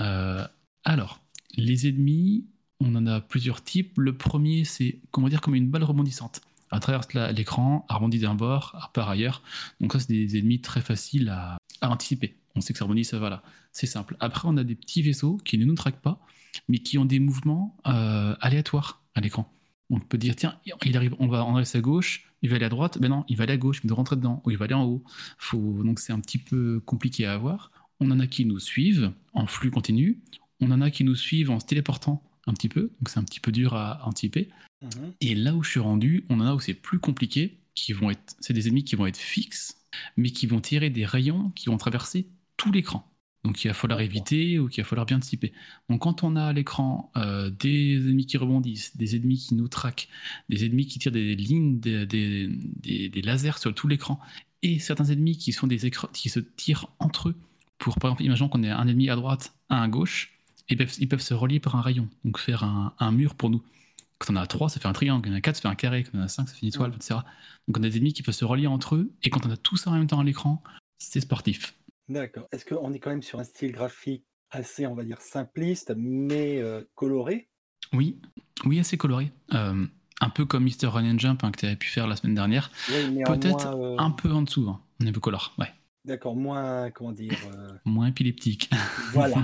Euh, 0.00 0.46
alors, 0.84 1.20
les 1.56 1.88
ennemis, 1.88 2.46
on 2.80 2.94
en 2.94 3.06
a 3.06 3.20
plusieurs 3.20 3.62
types. 3.62 3.98
Le 3.98 4.16
premier, 4.16 4.64
c'est 4.64 5.00
comment 5.10 5.28
dire 5.28 5.40
comme 5.40 5.54
une 5.54 5.68
balle 5.68 5.84
rebondissante. 5.84 6.40
Elle 6.72 6.80
traverse 6.80 7.12
la- 7.14 7.32
l'écran, 7.32 7.86
rebondit 7.88 8.18
d'un 8.18 8.34
bord, 8.34 8.72
repart 8.74 9.10
ailleurs. 9.10 9.42
Donc 9.80 9.92
ça, 9.92 10.00
c'est 10.00 10.08
des 10.12 10.38
ennemis 10.38 10.60
très 10.60 10.80
faciles 10.80 11.28
à, 11.30 11.58
à 11.80 11.90
anticiper. 11.90 12.36
On 12.54 12.60
sait 12.60 12.72
que 12.72 12.78
ça 12.78 12.84
rebondit, 12.84 13.04
ça 13.04 13.18
va 13.18 13.30
là. 13.30 13.42
C'est 13.72 13.86
simple. 13.86 14.16
Après, 14.20 14.48
on 14.48 14.56
a 14.56 14.64
des 14.64 14.74
petits 14.74 15.02
vaisseaux 15.02 15.36
qui 15.44 15.58
ne 15.58 15.64
nous 15.64 15.74
traquent 15.74 16.00
pas, 16.02 16.20
mais 16.68 16.78
qui 16.78 16.98
ont 16.98 17.04
des 17.04 17.20
mouvements 17.20 17.76
euh, 17.86 18.34
aléatoires 18.40 19.02
à 19.14 19.20
l'écran. 19.20 19.52
On 19.90 20.00
peut 20.00 20.18
dire, 20.18 20.36
tiens, 20.36 20.58
il 20.84 20.96
arrive, 20.96 21.14
on 21.18 21.28
va 21.28 21.44
en 21.44 21.54
reste 21.54 21.76
à 21.76 21.80
gauche, 21.80 22.30
il 22.42 22.50
va 22.50 22.56
aller 22.56 22.64
à 22.66 22.68
droite, 22.68 22.98
ben 23.00 23.08
non, 23.08 23.24
il 23.28 23.36
va 23.36 23.44
aller 23.44 23.54
à 23.54 23.56
gauche, 23.56 23.82
mais 23.84 23.88
de 23.88 23.94
rentrer 23.94 24.16
dedans, 24.16 24.42
ou 24.44 24.50
il 24.50 24.58
va 24.58 24.66
aller 24.66 24.74
en 24.74 24.84
haut. 24.84 25.02
Faut, 25.38 25.82
donc 25.82 25.98
c'est 25.98 26.12
un 26.12 26.20
petit 26.20 26.38
peu 26.38 26.80
compliqué 26.84 27.24
à 27.26 27.32
avoir. 27.34 27.70
On 28.00 28.10
en 28.10 28.20
a 28.20 28.26
qui 28.26 28.44
nous 28.44 28.58
suivent 28.58 29.12
en 29.32 29.46
flux 29.46 29.70
continu, 29.70 30.20
on 30.60 30.70
en 30.72 30.80
a 30.82 30.90
qui 30.90 31.04
nous 31.04 31.14
suivent 31.14 31.50
en 31.50 31.58
se 31.60 31.66
téléportant 31.66 32.22
un 32.48 32.54
petit 32.54 32.68
peu, 32.68 32.82
donc 33.00 33.08
c'est 33.08 33.18
un 33.18 33.24
petit 33.24 33.40
peu 33.40 33.52
dur 33.52 33.74
à 33.74 34.06
anticiper. 34.06 34.48
Mhm. 34.82 35.12
Et 35.20 35.34
là 35.34 35.54
où 35.54 35.62
je 35.62 35.70
suis 35.70 35.80
rendu, 35.80 36.24
on 36.28 36.40
en 36.40 36.46
a 36.46 36.54
où 36.54 36.60
c'est 36.60 36.74
plus 36.74 36.98
compliqué, 36.98 37.58
qui 37.74 37.92
vont 37.92 38.10
être, 38.10 38.34
c'est 38.40 38.52
des 38.54 38.66
ennemis 38.68 38.84
qui 38.84 38.96
vont 38.96 39.06
être 39.06 39.16
fixes, 39.16 39.76
mais 40.16 40.30
qui 40.30 40.46
vont 40.46 40.60
tirer 40.60 40.90
des 40.90 41.04
rayons 41.04 41.50
qui 41.50 41.68
vont 41.68 41.76
traverser 41.76 42.28
tout 42.56 42.72
l'écran. 42.72 43.08
Donc 43.44 43.62
il 43.64 43.68
va 43.68 43.74
falloir 43.74 44.00
éviter 44.00 44.58
ou 44.58 44.68
qu'il 44.68 44.82
va 44.82 44.88
falloir 44.88 45.06
bien 45.06 45.18
anticiper. 45.18 45.52
Donc 45.88 46.02
quand 46.02 46.24
on 46.24 46.34
a 46.34 46.46
à 46.46 46.52
l'écran 46.52 47.12
euh, 47.16 47.50
des 47.50 47.94
ennemis 47.96 48.26
qui 48.26 48.36
rebondissent, 48.36 48.96
des 48.96 49.14
ennemis 49.14 49.38
qui 49.38 49.54
nous 49.54 49.68
traquent, 49.68 50.08
des 50.48 50.64
ennemis 50.66 50.86
qui 50.86 50.98
tirent 50.98 51.12
des 51.12 51.36
lignes, 51.36 51.78
des, 51.78 52.04
des- 52.04 52.48
des- 52.48 53.08
des 53.08 53.22
lasers 53.22 53.58
sur 53.58 53.72
tout 53.74 53.86
l'écran, 53.86 54.18
et 54.62 54.80
certains 54.80 55.04
ennemis 55.04 55.36
qui 55.38 55.52
sont 55.52 55.68
des 55.68 55.86
écrans 55.86 56.08
qui 56.12 56.28
se 56.30 56.40
tirent 56.40 56.88
entre 56.98 57.28
eux. 57.28 57.36
Pour 57.78 57.94
par 58.00 58.10
exemple, 58.10 58.24
imaginons 58.24 58.48
qu'on 58.48 58.64
ait 58.64 58.70
un 58.70 58.88
ennemi 58.88 59.08
à 59.08 59.14
droite, 59.14 59.54
un 59.70 59.82
à 59.82 59.88
gauche, 59.88 60.37
ils 60.68 60.76
peuvent, 60.76 60.94
ils 60.98 61.08
peuvent 61.08 61.20
se 61.20 61.34
relier 61.34 61.60
par 61.60 61.76
un 61.76 61.80
rayon, 61.80 62.08
donc 62.24 62.38
faire 62.38 62.64
un, 62.64 62.94
un 62.98 63.12
mur 63.12 63.34
pour 63.34 63.50
nous. 63.50 63.62
Quand 64.18 64.32
on 64.32 64.36
a 64.36 64.46
3, 64.46 64.68
ça 64.68 64.80
fait 64.80 64.88
un 64.88 64.92
triangle. 64.92 65.24
Quand 65.24 65.32
on 65.32 65.36
a 65.36 65.40
4, 65.40 65.56
ça 65.56 65.62
fait 65.62 65.68
un 65.68 65.74
carré. 65.74 66.02
Quand 66.02 66.18
on 66.18 66.22
a 66.22 66.28
5, 66.28 66.48
ça 66.48 66.54
fait 66.54 66.62
une 66.62 66.68
étoile, 66.68 66.92
etc. 66.94 67.20
Donc 67.68 67.78
on 67.78 67.82
a 67.82 67.88
des 67.88 67.96
ennemis 67.96 68.12
qui 68.12 68.22
peuvent 68.22 68.34
se 68.34 68.44
relier 68.44 68.66
entre 68.66 68.96
eux. 68.96 69.12
Et 69.22 69.30
quand 69.30 69.46
on 69.46 69.50
a 69.50 69.56
tout 69.56 69.76
ça 69.76 69.90
en 69.90 69.94
même 69.94 70.06
temps 70.06 70.20
à 70.20 70.24
l'écran, 70.24 70.62
c'est 70.98 71.20
sportif. 71.20 71.76
D'accord. 72.08 72.48
Est-ce 72.52 72.64
qu'on 72.64 72.92
est 72.92 72.98
quand 72.98 73.10
même 73.10 73.22
sur 73.22 73.38
un 73.38 73.44
style 73.44 73.72
graphique 73.72 74.24
assez, 74.50 74.86
on 74.86 74.94
va 74.94 75.04
dire, 75.04 75.20
simpliste, 75.20 75.92
mais 75.96 76.58
euh, 76.58 76.82
coloré? 76.94 77.48
Oui, 77.92 78.18
oui, 78.64 78.80
assez 78.80 78.96
coloré. 78.96 79.30
Euh, 79.54 79.86
un 80.20 80.30
peu 80.30 80.44
comme 80.44 80.64
Mr. 80.64 80.86
Run 80.86 81.14
and 81.14 81.18
Jump 81.18 81.44
hein, 81.44 81.52
que 81.52 81.60
tu 81.60 81.66
avais 81.66 81.76
pu 81.76 81.88
faire 81.88 82.06
la 82.06 82.16
semaine 82.16 82.34
dernière. 82.34 82.70
Oui, 82.90 83.22
Peut-être 83.24 83.76
euh, 83.76 83.96
un 83.98 84.10
peu 84.10 84.32
en 84.32 84.42
dessous, 84.42 84.68
hein, 84.68 84.80
au 85.00 85.04
niveau 85.04 85.20
color. 85.20 85.54
Ouais. 85.58 85.72
D'accord, 86.08 86.34
moins, 86.34 86.90
comment 86.90 87.12
dire, 87.12 87.34
euh, 87.54 87.68
Moins 87.84 88.06
épileptique. 88.08 88.70
voilà. 89.12 89.36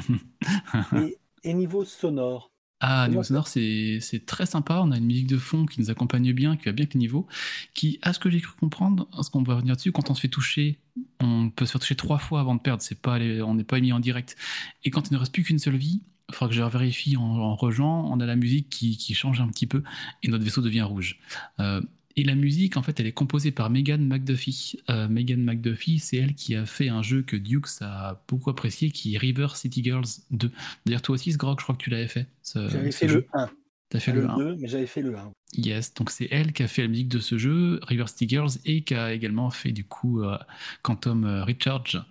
et, 0.97 1.19
et 1.45 1.55
niveau 1.55 1.85
sonore 1.85 2.51
Ah, 2.81 3.07
niveau 3.09 3.23
sonore, 3.23 3.47
c'est 3.49 4.01
très 4.27 4.47
sympa. 4.47 4.81
On 4.83 4.91
a 4.91 4.97
une 4.99 5.05
musique 5.05 5.27
de 5.27 5.37
fond 5.39 5.67
qui 5.67 5.81
nous 5.81 5.91
accompagne 5.91 6.33
bien, 6.33 6.57
qui 6.57 6.65
va 6.65 6.73
bien 6.73 6.85
avec 6.85 6.95
le 6.95 7.01
niveau, 7.01 7.27
qui, 7.75 7.99
à 8.03 8.13
ce 8.15 8.19
que 8.19 8.31
j'ai 8.31 8.41
cru 8.41 8.55
comprendre, 8.59 9.09
à 9.17 9.23
ce 9.23 9.31
qu'on 9.31 9.43
va 9.43 9.55
revenir 9.57 9.77
dessus, 9.77 9.93
quand 9.93 10.11
on 10.11 10.15
se 10.15 10.21
fait 10.23 10.29
toucher, 10.29 10.79
on 11.21 11.51
peut 11.51 11.67
se 11.67 11.73
faire 11.73 11.81
toucher 11.83 11.97
trois 11.97 12.19
fois 12.19 12.41
avant 12.41 12.55
de 12.55 12.61
perdre. 12.61 12.83
C'est 12.83 12.99
pas, 13.01 13.19
les- 13.19 13.43
on 13.43 13.55
n'est 13.55 13.65
pas 13.65 13.79
mis 13.81 13.93
en 13.93 14.01
direct. 14.01 14.37
Et 14.85 14.91
quand 14.91 15.11
il 15.11 15.13
ne 15.15 15.19
reste 15.19 15.33
plus 15.33 15.43
qu'une 15.45 15.59
seule 15.59 15.77
vie, 15.77 16.03
il 16.31 16.35
faudra 16.35 16.49
que 16.49 16.55
je 16.55 16.63
vérifie 16.63 17.19
en, 17.19 17.23
en 17.23 17.55
rejoint, 17.57 18.05
on 18.05 18.19
a 18.21 18.25
la 18.27 18.37
musique 18.37 18.71
qui, 18.71 18.97
qui 18.97 19.13
change 19.13 19.43
un 19.43 19.49
petit 19.49 19.67
peu 19.67 19.83
et 20.23 20.29
notre 20.29 20.43
vaisseau 20.45 20.63
devient 20.63 20.81
rouge. 20.83 21.19
Euh, 21.61 21.83
et 22.17 22.25
la 22.25 22.35
musique, 22.35 22.77
en 22.77 22.83
fait, 22.83 23.01
elle 23.01 23.07
est 23.07 23.13
composée 23.13 23.51
par 23.51 23.71
Megan 23.71 24.07
McDuffie. 24.07 24.79
Euh, 24.91 25.09
Megan 25.09 25.43
McDuffie, 25.43 25.99
c'est 25.99 26.17
elle 26.17 26.35
qui 26.35 26.55
a 26.55 26.65
fait 26.67 26.89
un 26.89 27.03
jeu 27.03 27.23
que 27.23 27.37
Dukes 27.37 27.81
a 27.81 28.23
beaucoup 28.29 28.51
apprécié, 28.51 28.91
qui 28.91 29.15
est 29.15 29.19
River 29.19 29.49
City 29.55 29.83
Girls 29.83 30.07
2. 30.31 30.51
D'ailleurs, 30.87 31.03
toi 31.03 31.15
aussi, 31.15 31.33
Sgrog, 31.33 31.59
je 31.59 31.65
crois 31.65 31.75
que 31.77 31.83
tu 31.83 31.91
l'avais 31.91 32.09
fait. 32.09 32.27
ce- 32.43 32.69
J'avais 32.69 32.91
ce 32.93 32.99
fait 32.99 33.09
jeu. 33.09 33.27
le 33.35 33.41
1. 33.41 33.51
T'as 33.91 34.01
fait 34.01 34.13
le, 34.13 34.23
le 34.23 34.31
1 34.31 34.39
2, 34.39 34.57
mais 34.57 34.67
j'avais 34.69 34.87
fait 34.87 35.03
le 35.03 35.17
1. 35.17 35.31
Yes, 35.57 35.95
donc 35.95 36.11
c'est 36.11 36.27
elle 36.33 36.53
qui 36.53 36.65
a 36.65 36.69
fait 36.69 36.83
la 36.83 36.89
musique 36.89 37.09
de 37.09 37.21
ce 37.21 37.39
jeu, 37.39 37.79
River 37.87 38.07
City 38.09 38.29
Girls, 38.29 38.51
et 38.65 38.83
qui 38.83 38.95
a 38.95 39.13
également 39.13 39.51
fait 39.51 39.71
du 39.71 39.85
coup 39.85 40.23
euh, 40.23 40.37
Quantum 40.83 41.25
euh, 41.25 41.45
Recharge. 41.45 42.03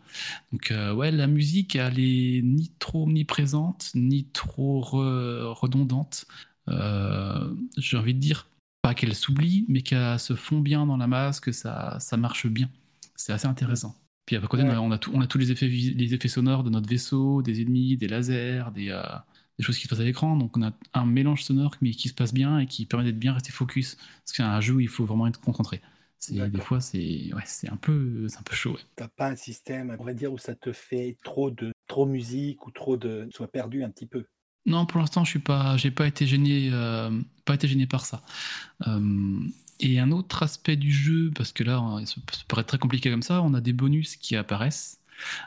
Donc 0.53 0.71
euh, 0.71 0.93
ouais, 0.93 1.11
la 1.11 1.27
musique, 1.27 1.75
elle 1.75 1.99
est 1.99 2.41
ni 2.41 2.71
trop 2.79 3.03
omniprésente, 3.03 3.89
ni 3.95 4.25
trop 4.25 4.81
re- 4.81 5.51
redondante. 5.53 6.25
J'ai 7.77 7.97
envie 7.97 8.13
de 8.13 8.19
dire, 8.19 8.47
pas 8.83 8.93
qu'elle 8.95 9.15
s'oublie, 9.15 9.65
mais 9.69 9.81
qu'elle 9.83 10.19
se 10.19 10.35
fond 10.35 10.61
bien 10.61 10.85
dans 10.87 10.97
la 10.97 11.07
masse, 11.07 11.41
que 11.41 11.53
ça, 11.53 11.97
ça 12.01 12.17
marche 12.17 12.47
bien. 12.47 12.69
C'est 13.15 13.33
assez 13.33 13.47
intéressant. 13.47 13.95
Puis 14.27 14.35
après 14.37 14.49
côté, 14.49 14.63
Ouais. 14.63 14.75
on, 14.77 14.91
a, 14.91 14.99
tout- 14.99 15.11
on 15.15 15.21
a 15.21 15.27
tous 15.27 15.39
les 15.39 15.51
effets, 15.51 15.67
les 15.69 16.13
effets 16.15 16.29
sonores 16.29 16.63
de 16.65 16.69
notre 16.71 16.89
vaisseau, 16.89 17.41
des 17.43 17.61
ennemis, 17.61 17.97
des 17.97 18.07
lasers, 18.09 18.65
des, 18.75 18.89
euh, 18.91 19.03
des 19.59 19.63
choses 19.65 19.77
qui 19.77 19.83
se 19.83 19.89
passent 19.89 19.99
à 20.01 20.03
l'écran. 20.05 20.37
Donc 20.37 20.57
on 20.57 20.63
a 20.63 20.73
un 20.93 21.05
mélange 21.05 21.43
sonore 21.43 21.75
mais 21.81 21.91
qui 21.91 22.09
se 22.09 22.13
passe 22.13 22.33
bien 22.33 22.59
et 22.59 22.67
qui 22.67 22.85
permet 22.85 23.05
d'être 23.05 23.19
bien 23.19 23.33
resté 23.33 23.51
focus. 23.51 23.95
Parce 23.95 24.31
que 24.31 24.35
c'est 24.37 24.43
un 24.43 24.61
jeu 24.61 24.75
où 24.75 24.79
il 24.81 24.87
faut 24.89 25.05
vraiment 25.05 25.27
être 25.27 25.39
concentré. 25.41 25.81
Des 26.29 26.59
fois 26.61 26.79
c'est 26.81 27.33
ouais, 27.33 27.43
c'est 27.45 27.69
un 27.69 27.75
peu 27.77 28.27
un 28.39 28.43
peu 28.43 28.55
chaud. 28.55 28.73
ouais. 28.75 28.79
T'as 28.95 29.09
pas 29.09 29.27
un 29.29 29.35
système, 29.35 29.91
on 29.91 29.97
pourrait 29.97 30.15
dire, 30.15 30.31
où 30.31 30.37
ça 30.37 30.55
te 30.55 30.71
fait 30.71 31.17
trop 31.23 31.51
de 31.51 31.73
trop 31.87 32.05
musique 32.05 32.65
ou 32.65 32.71
trop 32.71 32.95
de. 32.97 33.27
soit 33.33 33.51
perdu 33.51 33.83
un 33.83 33.89
petit 33.89 34.07
peu? 34.07 34.25
Non, 34.65 34.85
pour 34.85 34.99
l'instant, 34.99 35.23
je 35.23 35.29
suis 35.29 35.39
pas 35.39 35.75
j'ai 35.77 35.91
pas 35.91 36.07
été 36.07 36.25
gêné 36.25 36.69
euh, 36.71 37.11
pas 37.45 37.55
été 37.55 37.67
gêné 37.67 37.85
par 37.85 38.05
ça. 38.05 38.21
Euh, 38.87 39.39
et 39.79 39.99
un 39.99 40.11
autre 40.11 40.43
aspect 40.43 40.77
du 40.77 40.91
jeu 40.91 41.31
parce 41.35 41.51
que 41.51 41.63
là 41.63 41.83
ça 42.05 42.15
ça 42.31 42.43
paraît 42.47 42.63
très 42.63 42.77
compliqué 42.77 43.11
comme 43.11 43.23
ça, 43.23 43.41
on 43.41 43.53
a 43.53 43.61
des 43.61 43.73
bonus 43.73 44.15
qui 44.15 44.35
apparaissent 44.35 44.99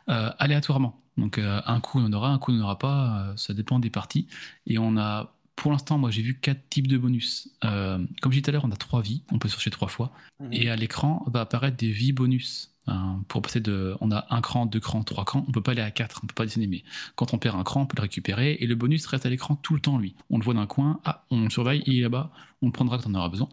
euh, 0.09 0.31
aléatoirement. 0.39 1.01
Donc 1.17 1.39
un 1.39 1.81
coup 1.81 1.99
on 1.99 2.05
en 2.05 2.13
aura, 2.13 2.29
un 2.29 2.39
coup 2.39 2.53
on 2.53 2.57
n'en 2.57 2.65
aura 2.65 2.79
pas, 2.79 3.33
ça 3.37 3.55
dépend 3.55 3.79
des 3.79 3.89
parties. 3.89 4.27
Et 4.67 4.79
on 4.79 4.99
a, 4.99 5.35
pour 5.55 5.73
l'instant, 5.73 5.97
moi 5.97 6.11
j'ai 6.11 6.21
vu 6.21 6.39
quatre 6.39 6.69
types 6.69 6.89
de 6.89 6.99
bonus. 6.99 7.49
Comme 7.63 8.09
je 8.25 8.29
disais 8.29 8.43
tout 8.43 8.51
à 8.51 8.53
l'heure, 8.53 8.67
on 8.67 8.71
a 8.71 8.77
trois 8.77 9.01
vies, 9.01 9.23
on 9.33 9.39
peut 9.39 9.49
chercher 9.49 9.71
trois 9.71 9.89
fois. 9.89 10.13
Mhm. 10.41 10.53
Et 10.53 10.69
à 10.69 10.77
l'écran 10.77 11.25
va 11.29 11.41
apparaître 11.41 11.79
des 11.79 11.91
vies 11.91 12.13
bonus. 12.13 12.76
Hein, 12.87 13.23
pour 13.29 13.43
passer 13.43 13.61
de, 13.61 13.97
on 14.01 14.11
a 14.11 14.27
un 14.31 14.41
cran, 14.41 14.67
deux 14.67 14.81
crans, 14.81 15.03
trois 15.03 15.25
crans. 15.25 15.45
On 15.49 15.53
peut 15.53 15.63
pas 15.63 15.73
aller 15.73 15.83
à 15.83 15.91
quatre, 15.91 16.21
on 16.23 16.27
peut 16.27 16.35
pas 16.35 16.45
dessiner. 16.45 16.67
Mais 16.67 16.85
quand 17.15 17.35
on 17.35 17.39
perd 17.39 17.59
un 17.59 17.65
cran, 17.65 17.83
on 17.83 17.87
peut 17.87 17.97
le 17.97 18.03
récupérer 18.03 18.53
et 18.61 18.67
le 18.67 18.75
bonus 18.75 19.07
reste 19.07 19.27
à 19.27 19.31
l'écran 19.31 19.57
tout 19.57 19.75
le 19.75 19.81
temps 19.81 19.99
lui. 19.99 20.15
On 20.31 20.39
le 20.39 20.45
voit 20.45 20.55
d'un 20.55 20.67
coin, 20.67 21.01
ah, 21.05 21.27
on 21.31 21.45
le 21.45 21.51
surveille, 21.51 21.83
il 21.87 21.99
est 21.99 22.03
là-bas, 22.03 22.33
on 22.63 22.67
le 22.67 22.73
prendra 22.73 22.99
quand 22.99 23.09
on 23.11 23.15
aura 23.15 23.29
besoin. 23.29 23.49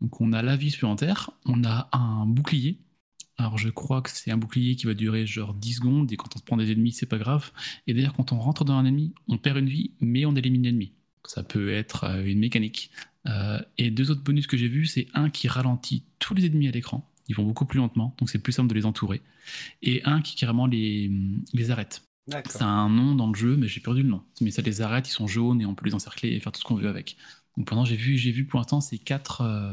Donc 0.00 0.20
on 0.20 0.32
a 0.32 0.42
la 0.42 0.56
vie 0.56 0.70
supplémentaire, 0.70 1.30
on 1.44 1.64
a 1.64 1.88
un 1.92 2.26
bouclier. 2.26 2.78
Alors 3.36 3.58
je 3.58 3.70
crois 3.70 4.02
que 4.02 4.10
c'est 4.10 4.30
un 4.30 4.36
bouclier 4.36 4.76
qui 4.76 4.86
va 4.86 4.94
durer 4.94 5.26
genre 5.26 5.54
10 5.54 5.74
secondes 5.74 6.12
et 6.12 6.16
quand 6.16 6.34
on 6.36 6.38
se 6.38 6.44
prend 6.44 6.56
des 6.56 6.70
ennemis 6.72 6.92
c'est 6.92 7.06
pas 7.06 7.18
grave. 7.18 7.50
Et 7.86 7.94
d'ailleurs 7.94 8.12
quand 8.12 8.32
on 8.32 8.38
rentre 8.38 8.64
dans 8.64 8.74
un 8.74 8.84
ennemi, 8.84 9.14
on 9.28 9.38
perd 9.38 9.58
une 9.58 9.68
vie 9.68 9.92
mais 10.00 10.26
on 10.26 10.34
élimine 10.36 10.62
l'ennemi. 10.62 10.92
Ça 11.24 11.42
peut 11.42 11.70
être 11.70 12.04
euh, 12.04 12.24
une 12.24 12.38
mécanique. 12.38 12.90
Euh, 13.26 13.60
et 13.78 13.90
deux 13.90 14.10
autres 14.10 14.22
bonus 14.22 14.46
que 14.46 14.56
j'ai 14.56 14.68
vus, 14.68 14.86
c'est 14.86 15.06
un 15.14 15.30
qui 15.30 15.48
ralentit 15.48 16.04
tous 16.18 16.34
les 16.34 16.46
ennemis 16.46 16.68
à 16.68 16.70
l'écran. 16.70 17.09
Ils 17.30 17.36
vont 17.36 17.44
beaucoup 17.44 17.64
plus 17.64 17.78
lentement, 17.78 18.12
donc 18.18 18.28
c'est 18.28 18.40
plus 18.40 18.52
simple 18.52 18.68
de 18.68 18.74
les 18.74 18.86
entourer. 18.86 19.22
Et 19.82 20.02
un 20.04 20.20
qui 20.20 20.34
carrément 20.34 20.66
les, 20.66 21.12
les 21.52 21.70
arrête. 21.70 22.02
Ça 22.46 22.64
a 22.64 22.68
un 22.68 22.90
nom 22.90 23.14
dans 23.14 23.28
le 23.28 23.34
jeu, 23.34 23.56
mais 23.56 23.68
j'ai 23.68 23.80
perdu 23.80 24.02
le 24.02 24.08
nom. 24.08 24.24
Mais 24.40 24.50
ça 24.50 24.62
les 24.62 24.82
arrête, 24.82 25.08
ils 25.08 25.12
sont 25.12 25.28
jaunes 25.28 25.60
et 25.60 25.64
on 25.64 25.76
peut 25.76 25.86
les 25.86 25.94
encercler 25.94 26.30
et 26.30 26.40
faire 26.40 26.50
tout 26.50 26.58
ce 26.58 26.64
qu'on 26.64 26.74
veut 26.74 26.88
avec. 26.88 27.16
Donc 27.56 27.68
pendant 27.68 27.84
j'ai 27.84 27.94
vu, 27.94 28.18
j'ai 28.18 28.32
vu 28.32 28.46
pour 28.46 28.58
l'instant 28.58 28.80
ces 28.80 28.98
quatre, 28.98 29.42
euh, 29.42 29.72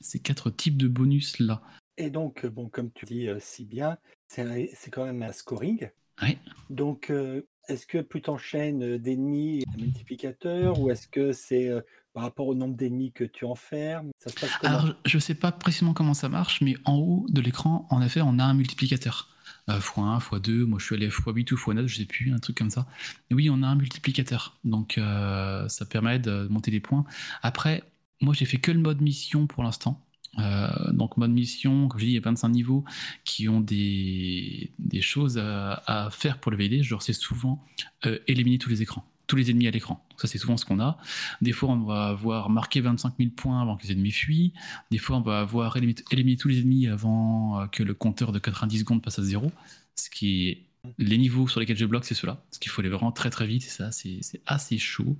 ces 0.00 0.20
quatre 0.20 0.48
types 0.50 0.76
de 0.76 0.86
bonus 0.86 1.40
là. 1.40 1.60
Et 1.98 2.08
donc, 2.10 2.44
euh, 2.44 2.50
bon, 2.50 2.68
comme 2.68 2.92
tu 2.92 3.04
dis 3.04 3.26
euh, 3.28 3.38
si 3.40 3.64
bien, 3.64 3.98
c'est 4.28 4.90
quand 4.92 5.04
même 5.04 5.22
un 5.24 5.32
scoring. 5.32 5.90
Ouais. 6.22 6.38
Donc, 6.70 7.10
euh, 7.10 7.42
est-ce 7.68 7.84
que 7.84 7.98
plus 7.98 8.22
t'enchaînes 8.22 8.96
d'ennemis, 8.98 9.64
un 9.74 9.76
multiplicateur, 9.76 10.78
ou 10.78 10.90
est-ce 10.90 11.08
que 11.08 11.32
c'est 11.32 11.68
par 12.12 12.24
rapport 12.24 12.46
au 12.46 12.54
nombre 12.54 12.76
d'ennemis 12.76 13.12
que 13.12 13.24
tu 13.24 13.44
enfermes 13.44 14.10
Ça 14.18 14.30
se 14.30 14.34
passe 14.34 14.50
Alors, 14.62 14.94
je 15.04 15.18
sais 15.18 15.34
pas 15.34 15.52
précisément 15.52 15.94
comment 15.94 16.14
ça 16.14 16.28
marche, 16.28 16.60
mais 16.60 16.76
en 16.84 16.96
haut 16.96 17.26
de 17.28 17.40
l'écran, 17.40 17.86
en 17.90 18.02
effet, 18.02 18.20
on 18.22 18.38
a 18.38 18.44
un 18.44 18.54
multiplicateur. 18.54 19.28
Euh, 19.68 19.78
x1, 19.78 20.20
x2, 20.20 20.64
moi 20.64 20.78
je 20.80 20.86
suis 20.86 20.94
allé 20.96 21.06
à 21.06 21.10
x8 21.10 21.52
ou 21.52 21.56
x9, 21.56 21.86
je 21.86 21.96
sais 21.98 22.04
plus, 22.04 22.32
un 22.32 22.38
truc 22.38 22.58
comme 22.58 22.70
ça. 22.70 22.86
Et 23.30 23.34
oui, 23.34 23.48
on 23.50 23.62
a 23.62 23.66
un 23.66 23.76
multiplicateur. 23.76 24.58
Donc, 24.64 24.98
euh, 24.98 25.68
ça 25.68 25.86
permet 25.86 26.18
de 26.18 26.48
monter 26.48 26.70
les 26.70 26.80
points. 26.80 27.04
Après, 27.42 27.84
moi 28.20 28.34
j'ai 28.34 28.44
fait 28.44 28.58
que 28.58 28.72
le 28.72 28.80
mode 28.80 29.00
mission 29.00 29.46
pour 29.46 29.62
l'instant. 29.62 30.04
Euh, 30.38 30.92
donc, 30.92 31.16
mode 31.16 31.30
mission, 31.30 31.88
comme 31.88 32.00
je 32.00 32.06
dis, 32.06 32.12
il 32.12 32.14
y 32.14 32.18
a 32.18 32.22
25 32.22 32.48
niveaux 32.48 32.84
qui 33.24 33.48
ont 33.48 33.60
des, 33.60 34.72
des 34.78 35.02
choses 35.02 35.38
à, 35.38 35.82
à 35.86 36.10
faire 36.10 36.38
pour 36.38 36.50
le 36.50 36.56
VD. 36.56 36.82
Genre, 36.82 37.02
c'est 37.02 37.12
souvent 37.12 37.64
euh, 38.06 38.18
éliminer 38.26 38.58
tous 38.58 38.70
les 38.70 38.82
écrans, 38.82 39.04
les 39.36 39.50
ennemis 39.50 39.68
à 39.68 39.70
l'écran. 39.70 40.06
Ça, 40.16 40.28
c'est 40.28 40.38
souvent 40.38 40.56
ce 40.56 40.64
qu'on 40.64 40.80
a. 40.80 40.98
Des 41.40 41.52
fois, 41.52 41.70
on 41.70 41.84
va 41.84 42.08
avoir 42.08 42.50
marqué 42.50 42.80
25 42.80 43.14
000 43.18 43.30
points 43.36 43.60
avant 43.60 43.76
que 43.76 43.84
les 43.84 43.92
ennemis 43.92 44.12
fuient. 44.12 44.52
Des 44.90 44.98
fois, 44.98 45.16
on 45.16 45.20
va 45.20 45.40
avoir 45.40 45.76
éliminé, 45.76 46.36
tous 46.36 46.48
les 46.48 46.60
ennemis 46.60 46.86
avant 46.88 47.60
euh, 47.60 47.66
que 47.66 47.82
le 47.82 47.94
compteur 47.94 48.32
de 48.32 48.38
90 48.38 48.80
secondes 48.80 49.02
passe 49.02 49.18
à 49.18 49.22
zéro. 49.22 49.50
Ce 49.96 50.10
qui 50.10 50.48
est 50.48 50.66
les 50.98 51.18
niveaux 51.18 51.48
sur 51.48 51.60
lesquels 51.60 51.76
je 51.76 51.84
bloque, 51.84 52.04
c'est 52.04 52.14
ceux-là. 52.14 52.42
Qu'il 52.60 52.70
faut 52.70 52.80
aller 52.80 52.88
vraiment 52.88 53.12
très 53.12 53.30
très 53.30 53.46
vite, 53.46 53.64
et 53.64 53.68
ça, 53.68 53.92
c'est 53.92 54.18
c'est 54.22 54.40
assez 54.46 54.78
chaud. 54.78 55.16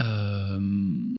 Euh, 0.00 1.14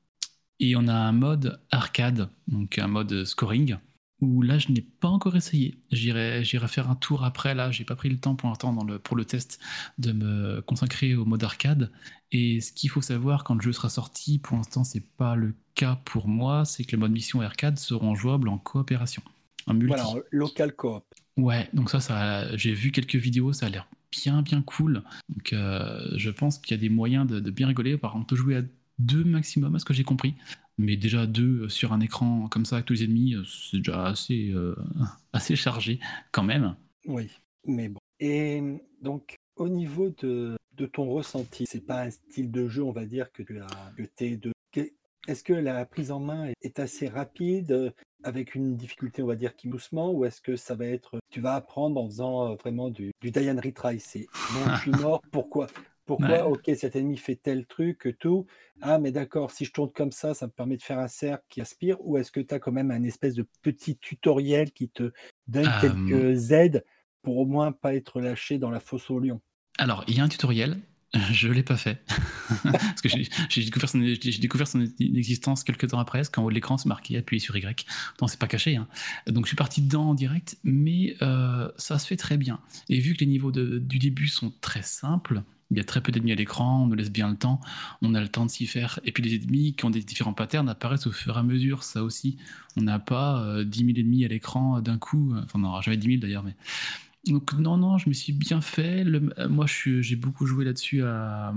et 0.60 0.76
on 0.76 0.88
a 0.88 0.94
un 0.94 1.12
mode 1.12 1.60
arcade, 1.72 2.30
donc 2.48 2.80
un 2.80 2.88
mode 2.88 3.26
scoring, 3.26 3.78
où 4.22 4.42
là, 4.42 4.58
je 4.58 4.72
n'ai 4.72 4.82
pas 4.82 5.10
encore 5.10 5.36
essayé. 5.36 5.76
J'irai 5.92 6.44
j'irai 6.44 6.68
faire 6.68 6.90
un 6.90 6.96
tour 6.96 7.24
après. 7.24 7.54
Là, 7.54 7.72
j'ai 7.72 7.84
pas 7.86 7.96
pris 7.96 8.10
le 8.10 8.18
temps 8.18 8.36
pour 8.36 8.50
l'instant 8.50 8.74
dans 8.74 8.84
le- 8.84 9.00
pour 9.00 9.18
le 9.18 9.26
test 9.26 9.60
de 9.98 10.12
me 10.14 10.62
consacrer 10.62 11.16
au 11.16 11.26
mode 11.26 11.44
arcade. 11.44 11.92
Et 12.32 12.62
ce 12.62 12.72
qu'il 12.72 12.90
faut 12.90 13.02
savoir 13.02 13.44
quand 13.44 13.56
le 13.56 13.62
jeu 13.62 13.74
sera 13.74 13.90
sorti, 13.90 14.40
pour 14.40 14.58
l'instant, 14.58 14.84
c'est 14.84 15.06
pas 15.18 15.36
le 15.36 15.54
cas 15.76 16.00
pour 16.06 16.28
moi, 16.28 16.66
c'est 16.66 16.84
que 16.86 16.96
le 16.96 17.00
mode 17.00 17.12
mission 17.12 17.42
et 17.42 17.46
arcade 17.46 17.78
seront 17.78 18.16
jouables 18.16 18.48
en 18.50 18.58
coopération. 18.58 19.22
En 19.68 19.74
multi. 19.74 19.96
Voilà, 19.96 20.22
local 20.32 20.76
coop. 20.76 21.04
Ouais, 21.38 21.70
donc 21.74 21.90
ça, 21.90 22.00
ça 22.00 22.56
j'ai 22.56 22.74
vu 22.74 22.92
quelques 22.92 23.16
vidéos, 23.16 23.52
ça 23.52 23.66
a 23.66 23.70
l'air 23.70 23.88
bien, 24.12 24.42
bien 24.42 24.62
cool. 24.62 25.04
Donc 25.30 25.52
euh, 25.54 26.00
je 26.18 26.30
pense 26.30 26.58
qu'il 26.60 26.72
y 26.76 26.80
a 26.80 26.82
des 26.82 26.90
moyens 26.90 27.28
de, 27.28 27.40
de 27.40 27.52
bien 27.52 27.68
rigoler. 27.68 27.98
Par 27.98 28.14
contre, 28.14 28.24
on 28.24 28.28
peut 28.28 28.36
jouer 28.36 28.58
à 28.58 28.62
deux 29.00 29.24
maximum, 29.26 29.76
à 29.76 29.80
ce 29.80 29.86
que 29.86 29.94
j'ai 29.94 30.04
compris. 30.06 30.36
Mais 30.78 30.98
déjà 30.98 31.26
deux 31.26 31.70
sur 31.70 31.94
un 31.94 32.00
écran 32.02 32.48
comme 32.50 32.66
ça 32.66 32.78
avec 32.78 32.86
tous 32.86 32.94
les 32.94 33.04
ennemis, 33.06 33.36
euh, 33.36 33.44
c'est 33.46 33.78
déjà 33.78 34.06
assez, 34.08 34.50
euh, 34.52 34.76
assez 35.34 35.56
chargé 35.56 36.00
quand 36.32 36.44
même. 36.44 36.76
Oui, 37.06 37.32
mais 37.66 37.90
bon. 37.90 38.00
Et 38.20 38.62
donc, 39.02 39.36
au 39.56 39.70
niveau 39.70 40.10
de, 40.10 40.58
de 40.74 40.86
ton 40.86 41.10
ressenti, 41.10 41.66
c'est 41.68 41.86
pas 41.86 42.02
un 42.04 42.10
style 42.10 42.52
de 42.52 42.68
jeu, 42.68 42.84
on 42.84 42.92
va 42.92 43.06
dire, 43.06 43.32
que 43.32 43.44
tu 43.44 43.60
as 43.60 43.94
que 43.96 44.04
t'es 44.04 44.38
de. 44.38 44.52
Est-ce 45.28 45.44
que 45.44 45.54
la 45.54 45.86
prise 45.86 46.12
en 46.12 46.20
main 46.20 46.52
est- 46.62 46.80
assez 46.80 47.08
rapide, 47.08 47.72
euh, 47.72 47.92
avec 48.24 48.54
une 48.56 48.76
difficulté, 48.76 49.24
on 49.24 49.28
va 49.28 49.36
dire, 49.36 49.56
qui 49.56 49.68
doucement, 49.70 50.12
ou 50.12 50.26
est-ce 50.26 50.42
que 50.42 50.56
ça 50.56 50.76
va 50.76 50.86
être. 50.86 51.20
Tu 51.32 51.42
vas 51.42 51.56
apprendre 51.56 52.00
en 52.02 52.06
faisant 52.08 52.52
euh, 52.52 52.56
vraiment 52.56 52.90
du, 52.90 53.12
du 53.22 53.32
die 53.32 53.50
and 53.50 53.60
retry 53.64 54.00
C'est 54.00 54.30
non, 54.50 54.72
je 54.72 54.78
suis 54.78 54.92
mort, 54.94 55.22
pourquoi? 55.32 55.68
Pourquoi 56.06 56.28
Ouais. 56.28 56.42
Ok, 56.42 56.70
cet 56.76 56.96
ennemi 56.96 57.18
fait 57.18 57.36
tel 57.36 57.66
truc, 57.66 58.16
tout. 58.20 58.46
Ah, 58.82 59.00
mais 59.00 59.12
d'accord, 59.12 59.52
si 59.52 59.66
je 59.66 59.72
tourne 59.72 59.92
comme 59.92 60.12
ça, 60.12 60.34
ça 60.34 60.46
me 60.48 60.52
permet 60.52 60.78
de 60.78 60.84
faire 60.84 61.00
un 61.00 61.08
cercle 61.08 61.44
qui 61.50 61.62
aspire, 61.62 61.98
ou 62.06 62.18
est-ce 62.18 62.32
que 62.32 62.40
tu 62.40 62.54
as 62.54 62.60
quand 62.60 62.72
même 62.72 62.92
un 62.92 63.04
espèce 63.04 63.34
de 63.34 63.46
petit 63.62 63.98
tutoriel 63.98 64.72
qui 64.72 64.90
te 64.90 65.12
donne 65.48 65.68
Euh, 65.68 65.80
quelques 65.82 66.52
aides 66.52 66.86
pour 67.24 67.38
au 67.38 67.46
moins 67.46 67.72
pas 67.72 67.96
être 67.96 68.22
lâché 68.22 68.60
dans 68.60 68.70
la 68.70 68.80
fosse 68.80 69.10
au 69.10 69.20
lion. 69.20 69.42
Alors, 69.80 70.04
il 70.08 70.16
y 70.16 70.20
a 70.20 70.24
un 70.24 70.28
tutoriel, 70.28 70.80
je 71.32 71.48
l'ai 71.48 71.64
pas 71.64 71.76
fait. 71.78 72.04
Parce 72.64 73.02
que 73.02 73.10
j'ai 73.10 73.64
découvert, 73.64 73.90
son, 73.90 74.04
j'ai 74.04 74.38
découvert 74.40 74.68
son 74.68 74.82
existence 75.00 75.64
quelques 75.64 75.88
temps 75.90 76.00
après, 76.00 76.20
parce 76.20 76.30
qu'en 76.30 76.44
haut 76.44 76.50
de 76.50 76.56
l'écran, 76.56 76.78
c'est 76.78 76.88
marqué 76.90 77.18
appuyez 77.18 77.40
sur 77.40 77.56
Y. 77.58 77.86
Non, 78.22 78.28
c'est 78.28 78.40
pas 78.40 78.48
caché. 78.48 78.76
hein. 78.76 78.88
Donc, 79.28 79.46
je 79.46 79.50
suis 79.50 79.56
parti 79.56 79.82
dedans 79.82 80.10
en 80.10 80.14
direct, 80.14 80.58
mais 80.64 81.16
euh, 81.24 81.72
ça 81.78 81.98
se 81.98 82.06
fait 82.08 82.18
très 82.18 82.38
bien. 82.38 82.60
Et 82.90 83.00
vu 83.00 83.16
que 83.16 83.22
les 83.22 83.26
niveaux 83.28 83.52
de- 83.52 83.80
du 83.80 83.98
début 83.98 84.28
sont 84.28 84.54
très 84.62 84.84
simples, 84.84 85.42
il 85.72 85.78
y 85.78 85.80
a 85.80 85.84
très 85.84 86.02
peu 86.02 86.12
d'ennemis 86.12 86.32
à 86.32 86.36
l'écran, 86.36 86.84
on 86.84 86.88
nous 86.88 86.96
laisse 86.96 87.12
bien 87.12 87.30
le 87.30 87.36
temps, 87.38 87.60
on 88.02 88.14
a 88.14 88.22
le 88.22 88.28
temps 88.28 88.46
de 88.46 88.52
s'y 88.52 88.68
faire. 88.68 89.00
Et 89.04 89.12
puis 89.12 89.24
les 89.24 89.36
ennemis 89.36 89.74
qui 89.76 89.86
ont 89.86 89.90
des 89.90 90.02
différents 90.02 90.34
patterns 90.34 90.70
apparaissent 90.70 91.08
au 91.08 91.12
fur 91.12 91.36
et 91.36 91.40
à 91.40 91.44
mesure, 91.44 91.84
ça 91.84 92.04
aussi. 92.04 92.38
On 92.78 92.82
n'a 92.82 93.00
pas 93.00 93.42
euh, 93.44 93.64
10 93.64 93.80
000 93.86 93.90
ennemis 93.98 94.26
à 94.26 94.28
l'écran 94.28 94.82
d'un 94.82 94.98
coup, 94.98 95.34
enfin 95.44 95.60
non, 95.60 95.82
jamais 95.82 95.98
10 95.98 96.08
000 96.08 96.22
d'ailleurs, 96.22 96.44
mais 96.44 96.56
donc 97.28 97.54
non, 97.54 97.78
non, 97.78 97.98
je 97.98 98.08
me 98.10 98.14
suis 98.14 98.34
bien 98.34 98.62
fait. 98.62 99.04
Le- 99.04 99.34
euh, 99.40 99.50
moi, 99.50 99.66
j'ai 99.68 100.16
beaucoup 100.16 100.46
joué 100.46 100.64
là-dessus 100.66 101.04
à, 101.04 101.54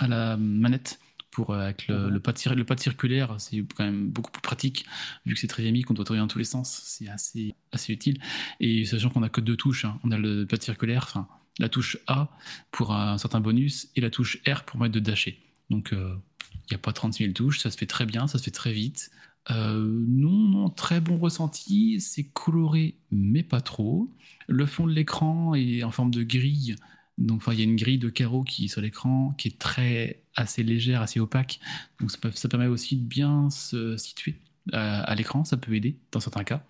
la 0.00 0.36
manette. 0.36 0.98
Pour, 1.30 1.50
euh, 1.50 1.58
avec 1.64 1.88
le, 1.88 2.10
le, 2.10 2.20
cir- 2.20 2.54
le 2.54 2.64
pad 2.64 2.78
circulaire, 2.78 3.34
c'est 3.40 3.64
quand 3.76 3.82
même 3.84 4.08
beaucoup 4.08 4.30
plus 4.30 4.40
pratique, 4.40 4.86
vu 5.26 5.34
que 5.34 5.40
c'est 5.40 5.48
très 5.48 5.64
dynamique, 5.64 5.90
on 5.90 5.94
doit 5.94 6.04
tourner 6.04 6.20
dans 6.20 6.28
tous 6.28 6.38
les 6.38 6.44
sens, 6.44 6.80
c'est 6.84 7.08
assez, 7.08 7.56
assez 7.72 7.92
utile. 7.92 8.20
Et 8.60 8.84
sachant 8.84 9.10
qu'on 9.10 9.24
a 9.24 9.28
que 9.28 9.40
deux 9.40 9.56
touches, 9.56 9.84
hein. 9.84 9.98
on 10.04 10.12
a 10.12 10.16
le 10.18 10.46
pad 10.46 10.62
circulaire, 10.62 11.06
enfin 11.08 11.26
la 11.58 11.68
touche 11.68 11.98
A 12.06 12.28
pour 12.70 12.92
un 12.92 13.18
certain 13.18 13.40
bonus, 13.40 13.88
et 13.96 14.00
la 14.00 14.10
touche 14.10 14.38
R 14.48 14.64
pour 14.64 14.80
mettre 14.80 14.94
de 14.94 15.00
dasher. 15.00 15.38
Donc 15.70 15.92
euh, 15.92 16.16
il 16.52 16.72
n'y 16.72 16.74
a 16.76 16.78
pas 16.78 16.92
30 16.92 17.14
000 17.14 17.32
touches, 17.32 17.60
ça 17.60 17.70
se 17.70 17.76
fait 17.76 17.86
très 17.86 18.06
bien, 18.06 18.26
ça 18.26 18.38
se 18.38 18.44
fait 18.44 18.50
très 18.50 18.72
vite. 18.72 19.10
Euh, 19.50 20.04
non, 20.08 20.30
non, 20.48 20.70
très 20.70 21.00
bon 21.00 21.18
ressenti, 21.18 22.00
c'est 22.00 22.24
coloré, 22.24 22.96
mais 23.10 23.42
pas 23.42 23.60
trop. 23.60 24.10
Le 24.48 24.64
fond 24.66 24.86
de 24.86 24.92
l'écran 24.92 25.54
est 25.54 25.82
en 25.82 25.90
forme 25.90 26.10
de 26.10 26.22
grille, 26.22 26.76
Donc, 27.18 27.42
il 27.52 27.58
y 27.58 27.60
a 27.60 27.64
une 27.64 27.76
grille 27.76 27.98
de 27.98 28.08
carreaux 28.08 28.42
qui 28.42 28.64
est 28.64 28.68
sur 28.68 28.80
l'écran, 28.80 29.32
qui 29.38 29.48
est 29.48 29.58
très 29.58 30.24
assez 30.34 30.62
légère, 30.64 31.00
assez 31.02 31.20
opaque. 31.20 31.60
Donc, 32.00 32.10
ça, 32.10 32.18
peut- 32.18 32.32
ça 32.32 32.48
permet 32.48 32.66
aussi 32.66 32.96
de 32.96 33.04
bien 33.06 33.50
se 33.50 33.96
situer 33.96 34.40
euh, 34.72 35.02
à 35.04 35.14
l'écran. 35.14 35.44
Ça 35.44 35.56
peut 35.56 35.74
aider 35.74 35.98
dans 36.10 36.20
certains 36.20 36.42
cas. 36.44 36.64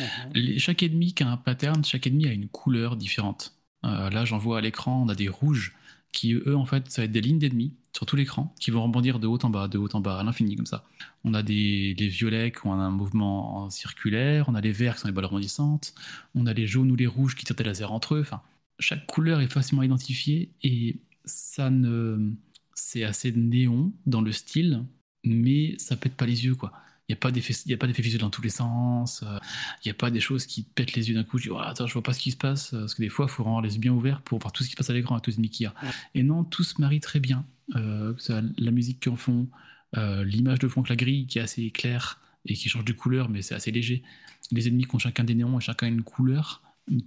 Mhm. 0.00 0.32
Les- 0.34 0.58
chaque 0.58 0.82
ennemi 0.82 1.14
qui 1.14 1.22
a 1.24 1.30
un 1.30 1.36
pattern, 1.36 1.84
chaque 1.84 2.06
ennemi 2.06 2.26
a 2.26 2.32
une 2.32 2.48
couleur 2.48 2.96
différente. 2.96 3.53
Euh, 3.84 4.10
là, 4.10 4.24
j'en 4.24 4.38
vois 4.38 4.58
à 4.58 4.60
l'écran, 4.60 5.02
on 5.04 5.08
a 5.08 5.14
des 5.14 5.28
rouges 5.28 5.74
qui, 6.12 6.34
eux, 6.34 6.56
en 6.56 6.64
fait, 6.64 6.90
ça 6.90 7.02
va 7.02 7.06
être 7.06 7.12
des 7.12 7.20
lignes 7.20 7.38
d'ennemis 7.38 7.74
sur 7.92 8.06
tout 8.06 8.16
l'écran 8.16 8.54
qui 8.60 8.70
vont 8.70 8.82
rebondir 8.82 9.18
de 9.18 9.26
haut 9.26 9.38
en 9.42 9.50
bas, 9.50 9.68
de 9.68 9.78
haut 9.78 9.88
en 9.94 10.00
bas, 10.00 10.18
à 10.18 10.24
l'infini, 10.24 10.56
comme 10.56 10.66
ça. 10.66 10.84
On 11.24 11.34
a 11.34 11.42
des 11.42 11.94
les 11.98 12.08
violets 12.08 12.52
qui 12.52 12.66
ont 12.66 12.72
un 12.72 12.90
mouvement 12.90 13.68
circulaire, 13.70 14.48
on 14.48 14.54
a 14.54 14.60
les 14.60 14.72
verts 14.72 14.94
qui 14.94 15.02
sont 15.02 15.08
des 15.08 15.12
balles 15.14 15.26
rebondissantes, 15.26 15.94
on 16.34 16.46
a 16.46 16.52
les 16.52 16.66
jaunes 16.66 16.90
ou 16.90 16.96
les 16.96 17.06
rouges 17.06 17.36
qui 17.36 17.44
tirent 17.44 17.56
des 17.56 17.64
lasers 17.64 17.84
entre 17.84 18.14
eux. 18.16 18.20
Enfin, 18.20 18.42
chaque 18.78 19.06
couleur 19.06 19.40
est 19.40 19.52
facilement 19.52 19.82
identifiée 19.82 20.50
et 20.62 20.96
ça 21.24 21.70
ne. 21.70 22.32
C'est 22.76 23.04
assez 23.04 23.30
néon 23.32 23.92
dans 24.06 24.20
le 24.20 24.32
style, 24.32 24.84
mais 25.24 25.76
ça 25.78 25.96
pète 25.96 26.14
pas 26.16 26.26
les 26.26 26.44
yeux, 26.44 26.56
quoi. 26.56 26.72
Il 27.08 27.12
n'y 27.12 27.14
a 27.14 27.18
pas 27.18 27.30
d'effet 27.30 28.02
visuel 28.02 28.20
dans 28.22 28.30
tous 28.30 28.40
les 28.42 28.48
sens. 28.48 29.22
euh, 29.22 29.38
il 29.84 29.88
n'y 29.88 29.90
a 29.90 29.94
pas 29.94 30.10
des 30.10 30.20
choses 30.20 30.46
qui 30.46 30.64
te 30.64 30.70
pètent 30.74 30.94
les 30.94 31.08
yeux 31.10 31.14
d'un 31.14 31.24
coup. 31.24 31.36
Je 31.38 31.44
dis, 31.44 31.50
Oh, 31.50 31.58
attends, 31.58 31.86
je 31.86 31.92
vois 31.92 32.02
pas 32.02 32.12
ce 32.14 32.20
qui 32.20 32.30
se 32.30 32.36
passe. 32.36 32.72
euh, 32.72 32.80
Parce 32.80 32.94
que 32.94 33.02
des 33.02 33.08
fois, 33.10 33.26
il 33.28 33.32
faut 33.32 33.42
avoir 33.42 33.60
les 33.60 33.74
yeux 33.74 33.80
bien 33.80 33.92
ouverts 33.92 34.22
pour 34.22 34.38
voir 34.38 34.52
tout 34.52 34.62
ce 34.62 34.68
qui 34.68 34.72
se 34.72 34.76
passe 34.76 34.88
à 34.90 34.94
l'écran 34.94 35.18
tous 35.20 35.30
les 35.30 35.34
ennemis 35.36 35.50
qu'il 35.50 35.64
y 35.64 35.66
a. 35.66 35.74
Et 36.14 36.22
non, 36.22 36.44
tout 36.44 36.64
se 36.64 36.80
marie 36.80 37.00
très 37.00 37.20
bien. 37.20 37.44
Euh, 37.76 38.14
que 38.14 38.42
la 38.58 38.70
musique 38.70 39.00
qui 39.00 39.08
en 39.10 39.16
fond, 39.16 39.48
euh, 39.96 40.24
l'image 40.24 40.58
de 40.60 40.68
fond 40.68 40.80
avec 40.80 40.90
la 40.90 40.96
grille 40.96 41.26
qui 41.26 41.38
est 41.38 41.42
assez 41.42 41.70
claire 41.70 42.20
et 42.46 42.54
qui 42.54 42.68
change 42.68 42.84
de 42.84 42.92
couleur, 42.92 43.28
mais 43.28 43.42
c'est 43.42 43.54
assez 43.54 43.70
léger. 43.70 44.02
Les 44.50 44.68
ennemis 44.68 44.84
qui 44.84 44.94
ont 44.94 44.98
chacun 44.98 45.24
des 45.24 45.34
néons 45.34 45.58
et 45.58 45.62
chacun 45.62 45.86
une 45.86 46.02
couleur. 46.02 46.62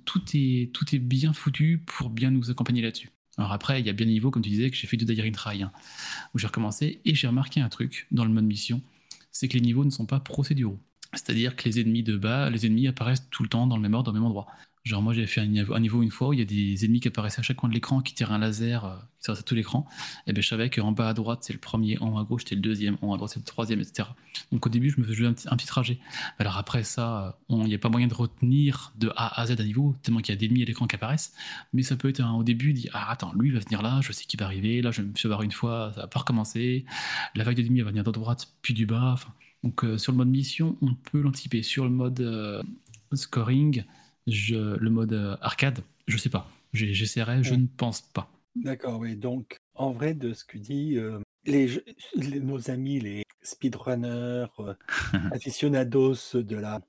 Tout 0.06 0.22
est, 0.34 0.72
tout 0.74 0.96
est 0.96 1.00
bien 1.00 1.34
foutu 1.34 1.84
pour 1.86 2.10
bien 2.10 2.32
nous 2.32 2.50
accompagner 2.50 2.82
là-dessus. 2.82 3.10
Alors 3.38 3.51
après, 3.51 3.80
il 3.80 3.86
y 3.86 3.89
a 3.89 3.94
bien 3.94 4.08
des 4.08 4.13
niveaux, 4.13 4.32
comme 4.32 4.42
tu 4.42 4.50
disais, 4.50 4.72
que 4.72 4.75
j'ai 4.75 4.88
fait 4.88 4.98
de 4.98 5.06
Dire 5.06 5.32
Try, 5.32 5.62
hein, 5.62 5.72
où 6.34 6.39
j'ai 6.39 6.48
recommencé 6.48 7.01
et 7.06 7.13
j'ai 7.13 7.27
remarqué 7.27 7.62
un 7.62 7.70
truc 7.70 8.08
dans 8.12 8.25
le 8.25 8.32
mode 8.32 8.46
mission, 8.46 8.82
c'est 9.38 9.48
que 9.48 9.53
les 9.53 9.62
niveaux 9.62 9.86
ne 9.86 9.91
sont 9.91 10.08
pas 10.08 10.20
procéduraux. 10.20 10.79
C'est-à-dire 11.13 11.56
que 11.56 11.65
les 11.65 11.79
ennemis 11.79 12.01
de 12.01 12.17
bas, 12.17 12.50
les 12.50 12.65
ennemis 12.65 12.88
apparaissent 12.88 13.29
tout 13.29 13.44
le 13.44 13.50
temps 13.50 13.67
dans 13.67 13.75
le 13.75 13.84
même 13.84 13.94
ordre, 13.94 14.12
le 14.12 14.20
même 14.20 14.25
endroit. 14.25 14.48
Genre 14.88 15.01
moi 15.01 15.13
j'ai 15.13 15.27
fait 15.27 15.41
un 15.41 15.46
niveau, 15.48 15.74
un 15.74 15.79
niveau 15.79 16.01
une 16.01 16.12
fois 16.12 16.29
où 16.29 16.34
il 16.34 16.39
y 16.39 16.41
a 16.41 16.46
des 16.46 16.86
ennemis 16.86 17.00
qui 17.01 17.10
apparaissaient 17.10 17.39
à 17.39 17.44
chaque 17.44 17.58
coin 17.58 17.67
de 17.70 17.74
l'écran, 17.74 18.01
qui 18.01 18.13
tirent 18.13 18.32
un 18.32 18.38
laser, 18.39 18.86
euh, 18.86 18.96
qui 19.20 19.24
traverse 19.25 19.44
tout 19.46 19.53
l'écran. 19.56 19.86
Et 20.27 20.34
ben 20.34 20.41
je 20.41 20.48
savais 20.48 20.70
qu'en 20.70 20.91
bas 20.94 21.10
à 21.10 21.13
droite 21.13 21.39
c'est 21.41 21.53
le 21.53 21.60
premier, 21.60 21.98
en 22.00 22.13
haut 22.13 22.17
à 22.20 22.24
gauche 22.24 22.44
c'était 22.44 22.56
le 22.56 22.62
deuxième, 22.62 22.98
en 23.01 23.08
haut 23.10 23.13
à 23.13 23.17
droite 23.17 23.32
c'est 23.34 23.39
le 23.39 23.46
troisième, 23.46 23.79
etc. 23.82 24.08
Donc 24.51 24.65
au 24.65 24.70
début 24.70 24.89
je 24.89 25.00
me 25.01 25.06
faisais 25.06 25.25
un 25.25 25.34
petit, 25.34 25.48
un 25.51 25.56
petit 25.58 25.67
trajet. 25.67 26.00
Alors 26.39 26.58
après 26.58 26.84
ça, 26.84 27.38
euh, 27.50 27.56
il 27.63 27.67
n'y 27.67 27.75
a 27.75 27.79
pas 27.79 27.89
moyen 27.89 28.08
de 28.08 28.13
retenir 28.13 28.94
de 28.98 29.12
A 29.15 29.39
à 29.41 29.46
Z 29.46 29.51
à 29.60 29.63
niveau, 29.63 29.96
tellement 30.03 30.22
qu'il 30.22 30.34
y 30.34 30.38
a 30.38 30.39
des 30.39 30.46
ennemis 30.46 30.63
à 30.63 30.65
l'écran 30.65 30.88
qui 30.88 30.96
apparaissent. 30.96 31.34
Mais 31.74 31.84
ça 31.84 31.96
peut 31.98 32.08
être 32.10 32.22
un- 32.22 32.34
au 32.34 32.44
début, 32.44 32.72
dit 32.74 32.88
ah 32.94 33.12
attends, 33.12 33.34
lui 33.34 33.50
il 33.50 33.53
va 33.53 33.60
venir 33.60 33.82
là, 33.82 34.00
je 34.01 34.12
sais 34.13 34.24
qu'il 34.25 34.39
va 34.39 34.46
arriver, 34.46 34.82
là 34.82 34.91
je 34.91 35.01
me 35.01 35.13
suis 35.15 35.27
voir 35.27 35.44
une 35.44 35.51
fois, 35.51 35.91
ça 35.96 36.01
va 36.01 36.08
pas 36.08 36.20
recommencer. 36.20 36.86
La 37.36 37.44
vague 37.44 37.58
d'ennemis 37.58 37.79
elle 37.79 37.86
va 37.86 37.91
venir 37.91 38.03
de 38.06 38.12
droite 38.12 38.48
puis 38.62 38.74
du 38.74 38.86
bas. 38.86 39.15
Donc 39.63 39.84
euh, 39.84 39.98
sur 39.98 40.12
le 40.13 40.17
mode 40.20 40.29
mission, 40.29 40.77
on 40.82 40.94
peut 40.94 41.20
l'anticiper. 41.22 41.63
Sur 41.63 41.84
le 41.84 41.89
mode 41.89 42.20
euh, 42.22 42.62
scoring, 43.13 43.84
je, 44.27 44.75
le 44.77 44.89
mode 44.89 45.13
euh, 45.13 45.38
arcade, 45.41 45.79
je 46.07 46.17
sais 46.17 46.29
pas. 46.29 46.50
J'essaierai, 46.74 47.43
je 47.43 47.51
Ouais. 47.51 47.57
ne 47.57 47.65
pense 47.67 48.01
pas. 48.01 48.29
D'accord, 48.55 49.00
oui. 49.00 49.15
Donc, 49.15 49.57
en 49.75 49.91
vrai, 49.91 50.13
de 50.13 50.34
ce 50.34 50.43
que 50.46 50.57
dit 50.57 50.98
euh, 50.98 51.19
les, 51.46 51.69
nos 52.41 52.69
amis, 52.69 53.00
les 53.00 53.24
speedrunners, 53.41 54.48
euh, 54.60 54.74
aficionados 55.31 56.15
de 56.34 56.55
la, 56.55 56.81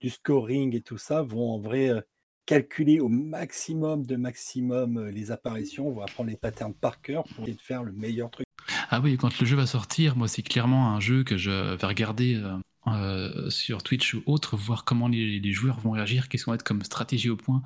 du 0.00 0.10
scoring 0.10 0.74
et 0.74 0.80
tout 0.80 0.98
ça, 0.98 1.22
vont 1.22 1.52
en 1.52 1.58
vrai 1.58 1.90
euh, 1.90 2.00
calculer 2.46 3.00
au 3.00 3.08
maximum 3.08 4.06
de 4.06 4.16
maximum 4.16 5.08
les 5.08 5.30
apparitions, 5.30 5.90
vont 5.92 6.02
apprendre 6.02 6.30
les 6.30 6.36
patterns 6.36 6.74
par 6.74 7.00
cœur 7.02 7.24
pour 7.24 7.44
essayer 7.44 7.56
de 7.56 7.60
faire 7.60 7.84
le 7.84 7.92
meilleur 7.92 8.30
truc. 8.30 8.46
Ah 8.88 9.00
oui, 9.00 9.16
quand 9.16 9.38
le 9.38 9.46
jeu 9.46 9.56
va 9.56 9.66
sortir, 9.66 10.16
moi 10.16 10.28
c'est 10.28 10.42
clairement 10.42 10.94
un 10.94 11.00
jeu 11.00 11.22
que 11.24 11.36
je 11.36 11.74
vais 11.74 11.86
regarder 11.86 12.40
euh, 12.86 13.50
sur 13.50 13.82
Twitch 13.82 14.14
ou 14.14 14.22
autre, 14.26 14.56
voir 14.56 14.84
comment 14.84 15.08
les, 15.08 15.52
joueurs 15.52 15.80
vont 15.80 15.90
réagir, 15.90 16.28
qu'est-ce 16.28 16.44
qu'on 16.44 16.52
va 16.52 16.56
être 16.56 16.62
comme 16.62 16.82
stratégie 16.82 17.30
au 17.30 17.36
point, 17.36 17.62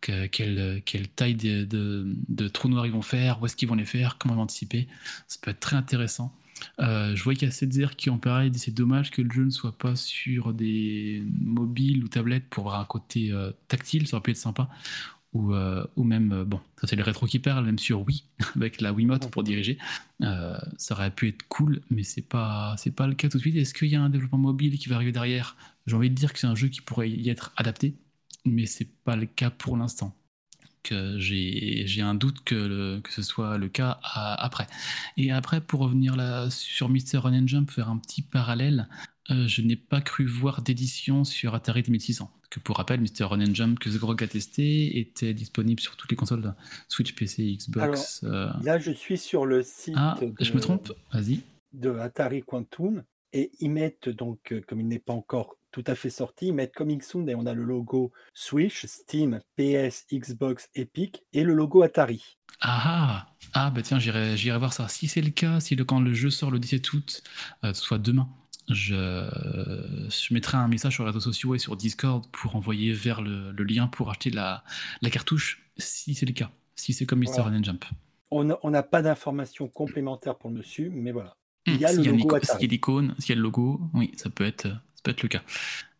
que- 0.00 0.26
quelle, 0.26 0.82
quelle 0.84 1.08
taille 1.08 1.34
de, 1.34 1.64
de, 1.64 2.06
de 2.28 2.48
trous 2.48 2.68
noirs 2.68 2.86
ils 2.86 2.92
vont 2.92 3.02
faire, 3.02 3.40
où 3.42 3.46
est-ce 3.46 3.56
qu'ils 3.56 3.68
vont 3.68 3.74
les 3.74 3.84
faire, 3.86 4.16
comment 4.18 4.34
ils 4.34 4.38
vont 4.38 4.42
anticiper. 4.42 4.88
Ça 5.28 5.38
peut 5.42 5.50
être 5.50 5.60
très 5.60 5.76
intéressant. 5.76 6.32
Euh, 6.80 7.14
je 7.14 7.22
vois 7.22 7.34
qu'il 7.34 7.46
y 7.46 7.50
a 7.50 7.52
Setzer 7.52 7.88
qui 7.96 8.10
en 8.10 8.18
dit 8.48 8.58
c'est 8.58 8.74
dommage 8.74 9.10
que 9.10 9.22
le 9.22 9.30
jeu 9.30 9.44
ne 9.44 9.50
soit 9.50 9.76
pas 9.76 9.96
sur 9.96 10.52
des 10.52 11.22
mobiles 11.40 12.04
ou 12.04 12.08
tablettes 12.08 12.48
pour 12.48 12.66
avoir 12.66 12.80
un 12.80 12.84
côté 12.84 13.30
euh, 13.30 13.52
tactile, 13.68 14.06
ça 14.06 14.16
aurait 14.16 14.22
pu 14.22 14.30
être 14.32 14.36
sympa. 14.36 14.68
Ou, 15.36 15.54
euh, 15.54 15.84
ou 15.96 16.04
même, 16.04 16.32
euh, 16.32 16.44
bon, 16.46 16.60
ça 16.80 16.86
c'est 16.86 16.96
le 16.96 17.02
rétro 17.02 17.26
qui 17.26 17.38
parle, 17.38 17.66
même 17.66 17.78
sur 17.78 18.00
Wii, 18.06 18.24
avec 18.56 18.80
la 18.80 18.92
Wiimote 18.92 19.30
pour 19.30 19.42
diriger. 19.42 19.76
Euh, 20.22 20.56
ça 20.78 20.94
aurait 20.94 21.10
pu 21.10 21.28
être 21.28 21.42
cool, 21.48 21.82
mais 21.90 22.04
c'est 22.04 22.22
pas, 22.22 22.74
c'est 22.78 22.90
pas 22.90 23.06
le 23.06 23.14
cas 23.14 23.28
tout 23.28 23.36
de 23.36 23.42
suite. 23.42 23.56
Est-ce 23.56 23.74
qu'il 23.74 23.88
y 23.88 23.96
a 23.96 24.00
un 24.00 24.08
développement 24.08 24.38
mobile 24.38 24.78
qui 24.78 24.88
va 24.88 24.96
arriver 24.96 25.12
derrière? 25.12 25.56
J'ai 25.86 25.94
envie 25.94 26.08
de 26.08 26.14
dire 26.14 26.32
que 26.32 26.38
c'est 26.38 26.46
un 26.46 26.54
jeu 26.54 26.68
qui 26.68 26.80
pourrait 26.80 27.10
y 27.10 27.28
être 27.28 27.52
adapté, 27.58 27.96
mais 28.46 28.64
c'est 28.64 28.88
pas 29.04 29.14
le 29.14 29.26
cas 29.26 29.50
pour 29.50 29.76
l'instant. 29.76 30.16
J'ai, 31.18 32.00
un 32.00 32.14
doute 32.14 32.42
que, 32.44 33.00
que 33.00 33.12
ce 33.12 33.20
soit 33.20 33.58
le 33.58 33.68
cas 33.68 33.98
après. 34.04 34.68
Et 35.16 35.32
après, 35.32 35.60
pour 35.60 35.80
revenir 35.80 36.16
là 36.16 36.48
sur 36.48 36.88
Mr. 36.88 37.18
Run 37.18 37.42
and 37.42 37.48
Jump, 37.48 37.70
faire 37.70 37.90
un 37.90 37.98
petit 37.98 38.22
parallèle, 38.22 38.88
je 39.28 39.62
n'ai 39.62 39.76
pas 39.76 40.00
cru 40.00 40.24
voir 40.26 40.62
d'édition 40.62 41.24
sur 41.24 41.56
Atari 41.56 41.82
2600. 41.82 42.30
Que 42.50 42.60
pour 42.60 42.76
rappel, 42.76 43.00
Mr. 43.00 43.24
Run 43.24 43.40
and 43.40 43.54
Jump 43.54 43.78
que 43.78 43.90
Zgrog 43.90 44.22
a 44.22 44.26
testé 44.28 44.98
était 44.98 45.34
disponible 45.34 45.80
sur 45.80 45.96
toutes 45.96 46.10
les 46.10 46.16
consoles 46.16 46.54
Switch, 46.88 47.14
PC, 47.14 47.56
Xbox. 47.58 48.20
euh, 48.24 48.50
Là, 48.62 48.78
je 48.78 48.92
suis 48.92 49.18
sur 49.18 49.46
le 49.46 49.62
site 49.62 49.94
Ah, 49.96 50.16
de, 50.20 50.32
je 50.40 50.52
me 50.52 50.60
trompe? 50.60 50.92
Vas-y. 51.12 51.40
de 51.72 51.90
Atari 51.98 52.42
Quantum 52.42 53.02
et 53.32 53.50
ils 53.60 53.70
mettent 53.70 54.08
donc, 54.08 54.52
euh, 54.52 54.62
comme 54.66 54.80
il 54.80 54.88
n'est 54.88 54.98
pas 55.00 55.12
encore 55.12 55.56
tout 55.72 55.84
à 55.88 55.94
fait 55.94 56.08
sorti, 56.08 56.46
ils 56.46 56.54
mettent 56.54 56.74
Coming 56.74 57.02
Soon 57.02 57.26
et 57.28 57.34
on 57.34 57.44
a 57.44 57.52
le 57.52 57.62
logo 57.64 58.10
Switch, 58.32 58.86
Steam, 58.86 59.40
PS, 59.56 60.06
Xbox, 60.10 60.68
Epic 60.74 61.22
et 61.34 61.42
le 61.44 61.52
logo 61.52 61.82
Atari. 61.82 62.38
Ah, 62.60 62.80
ah, 62.86 63.26
ah, 63.52 63.70
bah 63.70 63.82
tiens, 63.82 63.98
j'irai, 63.98 64.36
j'irai 64.38 64.58
voir 64.58 64.72
ça. 64.72 64.88
Si 64.88 65.06
c'est 65.08 65.20
le 65.20 65.28
cas, 65.30 65.60
si 65.60 65.76
le, 65.76 65.84
quand 65.84 66.00
le 66.00 66.14
jeu 66.14 66.30
sort 66.30 66.50
le 66.50 66.58
17 66.58 66.92
août, 66.94 67.22
euh, 67.64 67.74
soit 67.74 67.98
demain, 67.98 68.26
je, 68.68 69.28
je 70.10 70.34
mettrai 70.34 70.56
un 70.56 70.68
message 70.68 70.94
sur 70.94 71.04
les 71.04 71.10
réseaux 71.10 71.20
sociaux 71.20 71.54
et 71.54 71.58
sur 71.58 71.76
Discord 71.76 72.24
pour 72.32 72.56
envoyer 72.56 72.92
vers 72.92 73.22
le, 73.22 73.52
le 73.52 73.64
lien 73.64 73.86
pour 73.86 74.10
acheter 74.10 74.30
la, 74.30 74.64
la 75.02 75.10
cartouche, 75.10 75.62
si 75.78 76.14
c'est 76.14 76.26
le 76.26 76.32
cas. 76.32 76.50
Si 76.74 76.92
c'est 76.92 77.06
comme 77.06 77.20
Mr. 77.20 77.26
Voilà. 77.26 77.42
Run 77.42 77.58
and 77.58 77.62
Jump. 77.64 77.84
On 78.30 78.44
n'a 78.44 78.82
pas 78.82 79.02
d'informations 79.02 79.68
complémentaires 79.68 80.36
pour 80.38 80.50
le 80.50 80.56
monsieur, 80.56 80.90
mais 80.90 81.12
voilà. 81.12 81.36
Il 81.70 81.78
Hmm, 81.78 81.80
y 81.80 81.84
a. 81.84 81.88
S'il 81.88 82.04
y 82.04 82.08
a 82.08 82.12
l'icône, 82.68 83.14
s'il 83.18 83.30
y 83.30 83.32
a 83.32 83.36
le 83.36 83.42
logo, 83.42 83.80
oui, 83.94 84.12
ça 84.16 84.30
peut 84.30 84.44
être, 84.44 84.62
ça 84.68 85.00
peut 85.02 85.10
être 85.12 85.22
le 85.22 85.28
cas. 85.28 85.42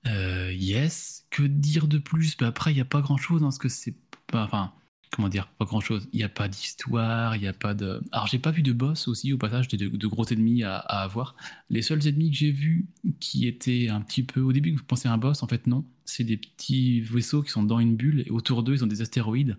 Euh, 0.07 0.53
yes, 0.53 1.27
que 1.31 1.43
dire 1.43 1.89
de 1.89 1.99
plus? 1.99 2.37
Bah 2.37 2.49
Après, 2.49 2.73
il 2.73 2.75
n'y 2.77 2.81
a 2.81 2.85
pas 2.87 3.01
grand-chose, 3.01 3.43
hein, 3.43 3.47
parce 3.47 3.59
que 3.59 3.69
c'est 3.69 3.97
pas... 4.29 4.45
Enfin, 4.45 4.73
comment 5.11 5.29
dire 5.29 5.49
Pas 5.59 5.65
grand-chose. 5.65 6.09
Il 6.13 6.19
n'y 6.19 6.25
a 6.25 6.29
pas 6.29 6.49
d'histoire, 6.49 7.37
il 7.37 7.43
n'y 7.43 7.49
a 7.49 7.53
pas 7.53 7.75
de... 7.75 8.01
Alors, 8.13 8.27
j'ai 8.27 8.39
pas 8.39 8.51
vu 8.51 8.63
de 8.63 8.73
boss 8.73 9.09
aussi, 9.09 9.33
au 9.33 9.39
passage, 9.39 9.69
de, 9.69 9.89
de 9.89 10.07
gros 10.07 10.27
ennemis 10.27 10.63
à, 10.63 10.77
à 10.77 11.03
avoir. 11.03 11.37
Les 11.71 11.83
seuls 11.83 12.07
ennemis 12.07 12.31
que 12.31 12.37
j'ai 12.37 12.51
vus 12.51 12.87
qui 13.21 13.47
étaient 13.47 13.89
un 13.89 14.01
petit 14.01 14.23
peu... 14.23 14.41
Au 14.41 14.53
début, 14.53 14.73
vous 14.75 14.85
pensez 14.85 15.09
à 15.09 15.13
un 15.13 15.19
boss, 15.19 15.43
en 15.43 15.49
fait, 15.49 15.67
non. 15.67 15.85
C'est 16.05 16.25
des 16.25 16.37
petits 16.37 17.01
vaisseaux 17.01 17.43
qui 17.43 17.51
sont 17.51 17.63
dans 17.63 17.81
une 17.81 17.97
bulle, 17.97 18.25
et 18.27 18.31
autour 18.31 18.63
d'eux, 18.63 18.75
ils 18.75 18.85
ont 18.85 18.89
des 18.89 19.03
astéroïdes. 19.03 19.57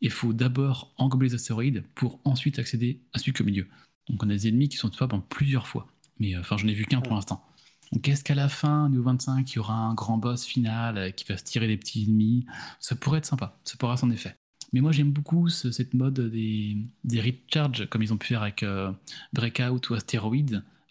Il 0.00 0.10
faut 0.10 0.32
d'abord 0.32 0.92
englober 0.96 1.26
les 1.26 1.34
astéroïdes 1.34 1.84
pour 1.94 2.20
ensuite 2.24 2.58
accéder 2.58 3.00
à 3.12 3.18
celui 3.18 3.32
qui 3.32 3.38
est 3.38 3.42
au 3.42 3.46
milieu. 3.46 3.66
Donc 4.08 4.22
on 4.22 4.30
a 4.30 4.32
des 4.32 4.48
ennemis 4.48 4.68
qui 4.68 4.76
sont 4.76 4.90
tuables 4.90 5.14
en 5.14 5.20
plusieurs 5.20 5.66
fois. 5.66 5.86
Mais 6.18 6.34
euh, 6.34 6.40
enfin, 6.40 6.56
j'en 6.56 6.68
ai 6.68 6.74
vu 6.74 6.84
qu'un 6.86 7.00
pour 7.00 7.14
l'instant. 7.14 7.44
Donc 7.92 8.08
est-ce 8.08 8.24
qu'à 8.24 8.34
la 8.34 8.48
fin, 8.48 8.88
niveau 8.88 9.04
25, 9.04 9.50
il 9.52 9.56
y 9.56 9.58
aura 9.58 9.74
un 9.74 9.94
grand 9.94 10.16
boss 10.18 10.44
final 10.44 10.98
euh, 10.98 11.10
qui 11.10 11.24
va 11.24 11.36
se 11.36 11.44
tirer 11.44 11.66
des 11.66 11.76
petits 11.76 12.04
ennemis? 12.04 12.46
Ça 12.80 12.96
pourrait 12.96 13.18
être 13.18 13.26
sympa, 13.26 13.58
ça 13.64 13.76
pourrait 13.76 13.90
avoir 13.90 13.98
son 13.98 14.10
effet. 14.10 14.39
Mais 14.72 14.80
moi 14.80 14.92
j'aime 14.92 15.10
beaucoup 15.12 15.48
ce- 15.48 15.70
cette 15.72 15.94
mode 15.94 16.20
des, 16.30 16.76
des 17.04 17.20
recharge, 17.20 17.86
comme 17.88 18.02
ils 18.02 18.12
ont 18.12 18.16
pu 18.18 18.28
faire 18.28 18.42
avec 18.42 18.62
euh, 18.62 18.92
Breakout 19.32 19.90
ou 19.90 19.94
Asteroid, 19.94 20.36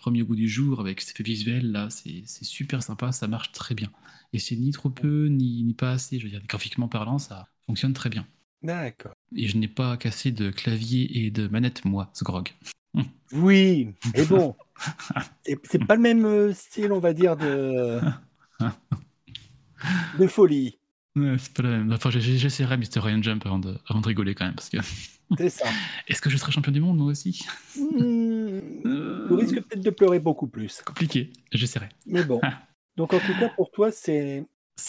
remis 0.02 0.22
au 0.22 0.26
goût 0.26 0.36
du 0.36 0.50
jour 0.50 0.80
avec 0.80 1.02
cet 1.02 1.12
effet 1.16 1.24
visuel, 1.24 1.72
là, 1.72 1.90
c'est 1.90 2.24
super 2.44 2.84
sympa, 2.84 3.12
ça 3.12 3.28
marche 3.28 3.52
très 3.52 3.76
bien. 3.76 3.92
Et 4.34 4.40
c'est 4.40 4.56
ni 4.56 4.72
trop 4.72 4.90
peu, 4.90 5.28
ni, 5.28 5.64
ni 5.64 5.74
pas 5.74 5.92
assez, 5.92 6.20
je 6.20 6.24
veux 6.26 6.30
dire, 6.30 6.42
graphiquement 6.48 6.88
parlant, 6.88 7.18
ça 7.20 7.48
fonctionne 7.68 7.94
très 7.94 8.10
bien. 8.10 8.28
D'accord. 8.62 9.14
Et 9.36 9.48
je 9.48 9.58
n'ai 9.58 9.68
pas 9.68 9.98
cassé 9.98 10.32
de 10.32 10.50
clavier 10.52 11.26
et 11.26 11.32
de 11.32 11.48
manette, 11.48 11.86
moi, 11.86 12.10
ce 12.14 12.24
grog. 12.24 12.50
Oui, 13.32 13.94
mais 14.16 14.26
bon, 14.26 14.56
c'est 15.46 15.60
c'est 15.66 15.80
pas 15.86 15.96
le 15.96 16.02
même 16.02 16.26
euh, 16.26 16.54
style, 16.54 16.92
on 16.94 17.00
va 17.00 17.14
dire, 17.14 17.38
de, 17.38 18.02
de 20.14 20.28
folie. 20.28 20.79
Ouais, 21.16 21.36
c'est 21.38 21.54
pas 21.54 21.64
la 21.64 21.70
même. 21.70 21.92
Enfin, 21.92 22.10
j'essaierai 22.12 22.78
Mr. 22.78 23.00
Ryan 23.00 23.22
Jump 23.22 23.46
avant 23.46 23.60
de, 23.60 23.78
avant 23.88 24.02
de 24.02 24.08
rigoler 24.08 24.36
quand 24.36 24.46
même, 24.46 24.56
parce 24.56 24.70
que 24.70 24.78
C'est 25.38 25.50
ça. 25.50 25.66
est-ce 26.08 26.22
que 26.22 26.30
je 26.30 26.38
serai 26.38 26.52
champion 26.52 26.72
du 26.72 26.82
monde 26.82 26.98
moi 26.98 27.08
aussi? 27.08 27.46
Euh, 27.80 29.28
Tu 29.28 29.34
risques 29.34 29.62
peut-être 29.62 29.84
de 29.84 29.90
pleurer 29.90 30.20
beaucoup 30.20 30.48
plus. 30.48 30.82
Compliqué, 30.82 31.32
j'essaierai. 31.52 31.90
Mais 32.06 32.24
bon. 32.24 32.42
Donc 32.98 33.14
en 33.14 33.20
tout 33.20 33.34
cas, 33.40 33.50
pour 33.50 33.72
toi, 33.72 33.92
c'est 33.92 34.46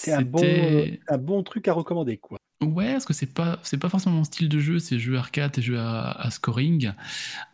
un 0.09 0.23
bon, 0.23 0.41
euh, 0.43 0.87
un 1.09 1.19
bon 1.19 1.43
truc 1.43 1.69
à 1.69 1.73
recommander, 1.73 2.17
quoi. 2.17 2.39
Ouais, 2.63 2.93
parce 2.93 3.07
que 3.07 3.13
c'est 3.13 3.33
pas, 3.33 3.59
c'est 3.63 3.79
pas 3.79 3.89
forcément 3.89 4.17
mon 4.17 4.25
style 4.25 4.49
de 4.49 4.59
jeu, 4.59 4.79
c'est 4.79 4.99
jeu 4.99 5.17
arcade 5.17 5.59
et 5.59 5.63
jeu 5.63 5.79
à, 5.79 6.11
à 6.11 6.31
scoring. 6.31 6.93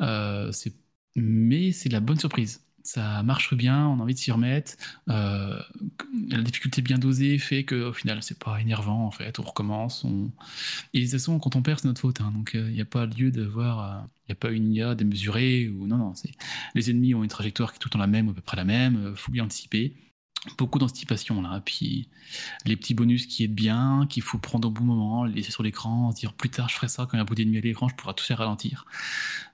Euh, 0.00 0.50
c'est, 0.52 0.72
mais 1.14 1.72
c'est 1.72 1.88
de 1.88 1.94
la 1.94 2.00
bonne 2.00 2.18
surprise. 2.18 2.65
Ça 2.86 3.24
marche 3.24 3.52
bien, 3.52 3.84
on 3.88 3.98
a 3.98 4.02
envie 4.04 4.14
de 4.14 4.18
s'y 4.18 4.30
remettre. 4.30 4.74
Euh, 5.10 5.60
la 6.28 6.40
difficulté 6.40 6.82
bien 6.82 6.98
dosée 6.98 7.36
fait 7.36 7.64
qu'au 7.64 7.92
final, 7.92 8.22
c'est 8.22 8.38
pas 8.38 8.60
énervant 8.60 9.04
en 9.06 9.10
fait. 9.10 9.40
On 9.40 9.42
recommence. 9.42 10.04
On... 10.04 10.30
Et 10.94 11.00
de 11.00 11.04
toute 11.04 11.12
façon, 11.12 11.40
quand 11.40 11.56
on 11.56 11.62
perd, 11.62 11.80
c'est 11.80 11.88
notre 11.88 12.00
faute. 12.00 12.20
hein. 12.20 12.30
donc 12.32 12.52
il 12.54 12.72
n'y 12.72 12.80
a 12.80 12.84
pas 12.84 13.06
lieu 13.06 13.32
de 13.32 13.42
voir. 13.42 14.06
Il 14.20 14.30
n'y 14.30 14.32
a 14.34 14.36
pas 14.36 14.50
une 14.52 14.72
IA 14.72 14.94
démesurée. 14.94 15.68
Ou... 15.68 15.88
Non, 15.88 15.96
non. 15.98 16.12
Les 16.76 16.88
ennemis 16.90 17.12
ont 17.16 17.24
une 17.24 17.28
trajectoire 17.28 17.72
qui 17.72 17.76
est 17.76 17.80
tout 17.80 17.88
le 17.88 17.92
temps 17.94 17.98
la 17.98 18.06
même, 18.06 18.28
à 18.28 18.32
peu 18.32 18.40
près 18.40 18.56
la 18.56 18.64
même. 18.64 19.08
Il 19.10 19.16
faut 19.16 19.32
bien 19.32 19.44
anticiper. 19.44 19.92
Beaucoup 20.56 20.78
d'anticipation 20.78 21.42
là. 21.42 21.60
Puis 21.64 22.08
les 22.66 22.76
petits 22.76 22.94
bonus 22.94 23.26
qui 23.26 23.42
aident 23.42 23.54
bien, 23.54 24.06
qu'il 24.08 24.22
faut 24.22 24.38
prendre 24.38 24.68
au 24.68 24.70
bon 24.70 24.84
moment, 24.84 25.24
les 25.24 25.34
laisser 25.34 25.50
sur 25.50 25.64
l'écran, 25.64 26.12
se 26.12 26.20
dire 26.20 26.32
plus 26.34 26.50
tard 26.50 26.68
je 26.68 26.76
ferai 26.76 26.86
ça 26.86 27.02
quand 27.02 27.14
il 27.14 27.16
y 27.16 27.18
a 27.18 27.22
un 27.22 27.24
bout 27.24 27.34
d'ennemis 27.34 27.58
à 27.58 27.62
l'écran, 27.62 27.88
je 27.88 27.96
pourrai 27.96 28.14
tous 28.14 28.28
les 28.28 28.36
ralentir. 28.36 28.84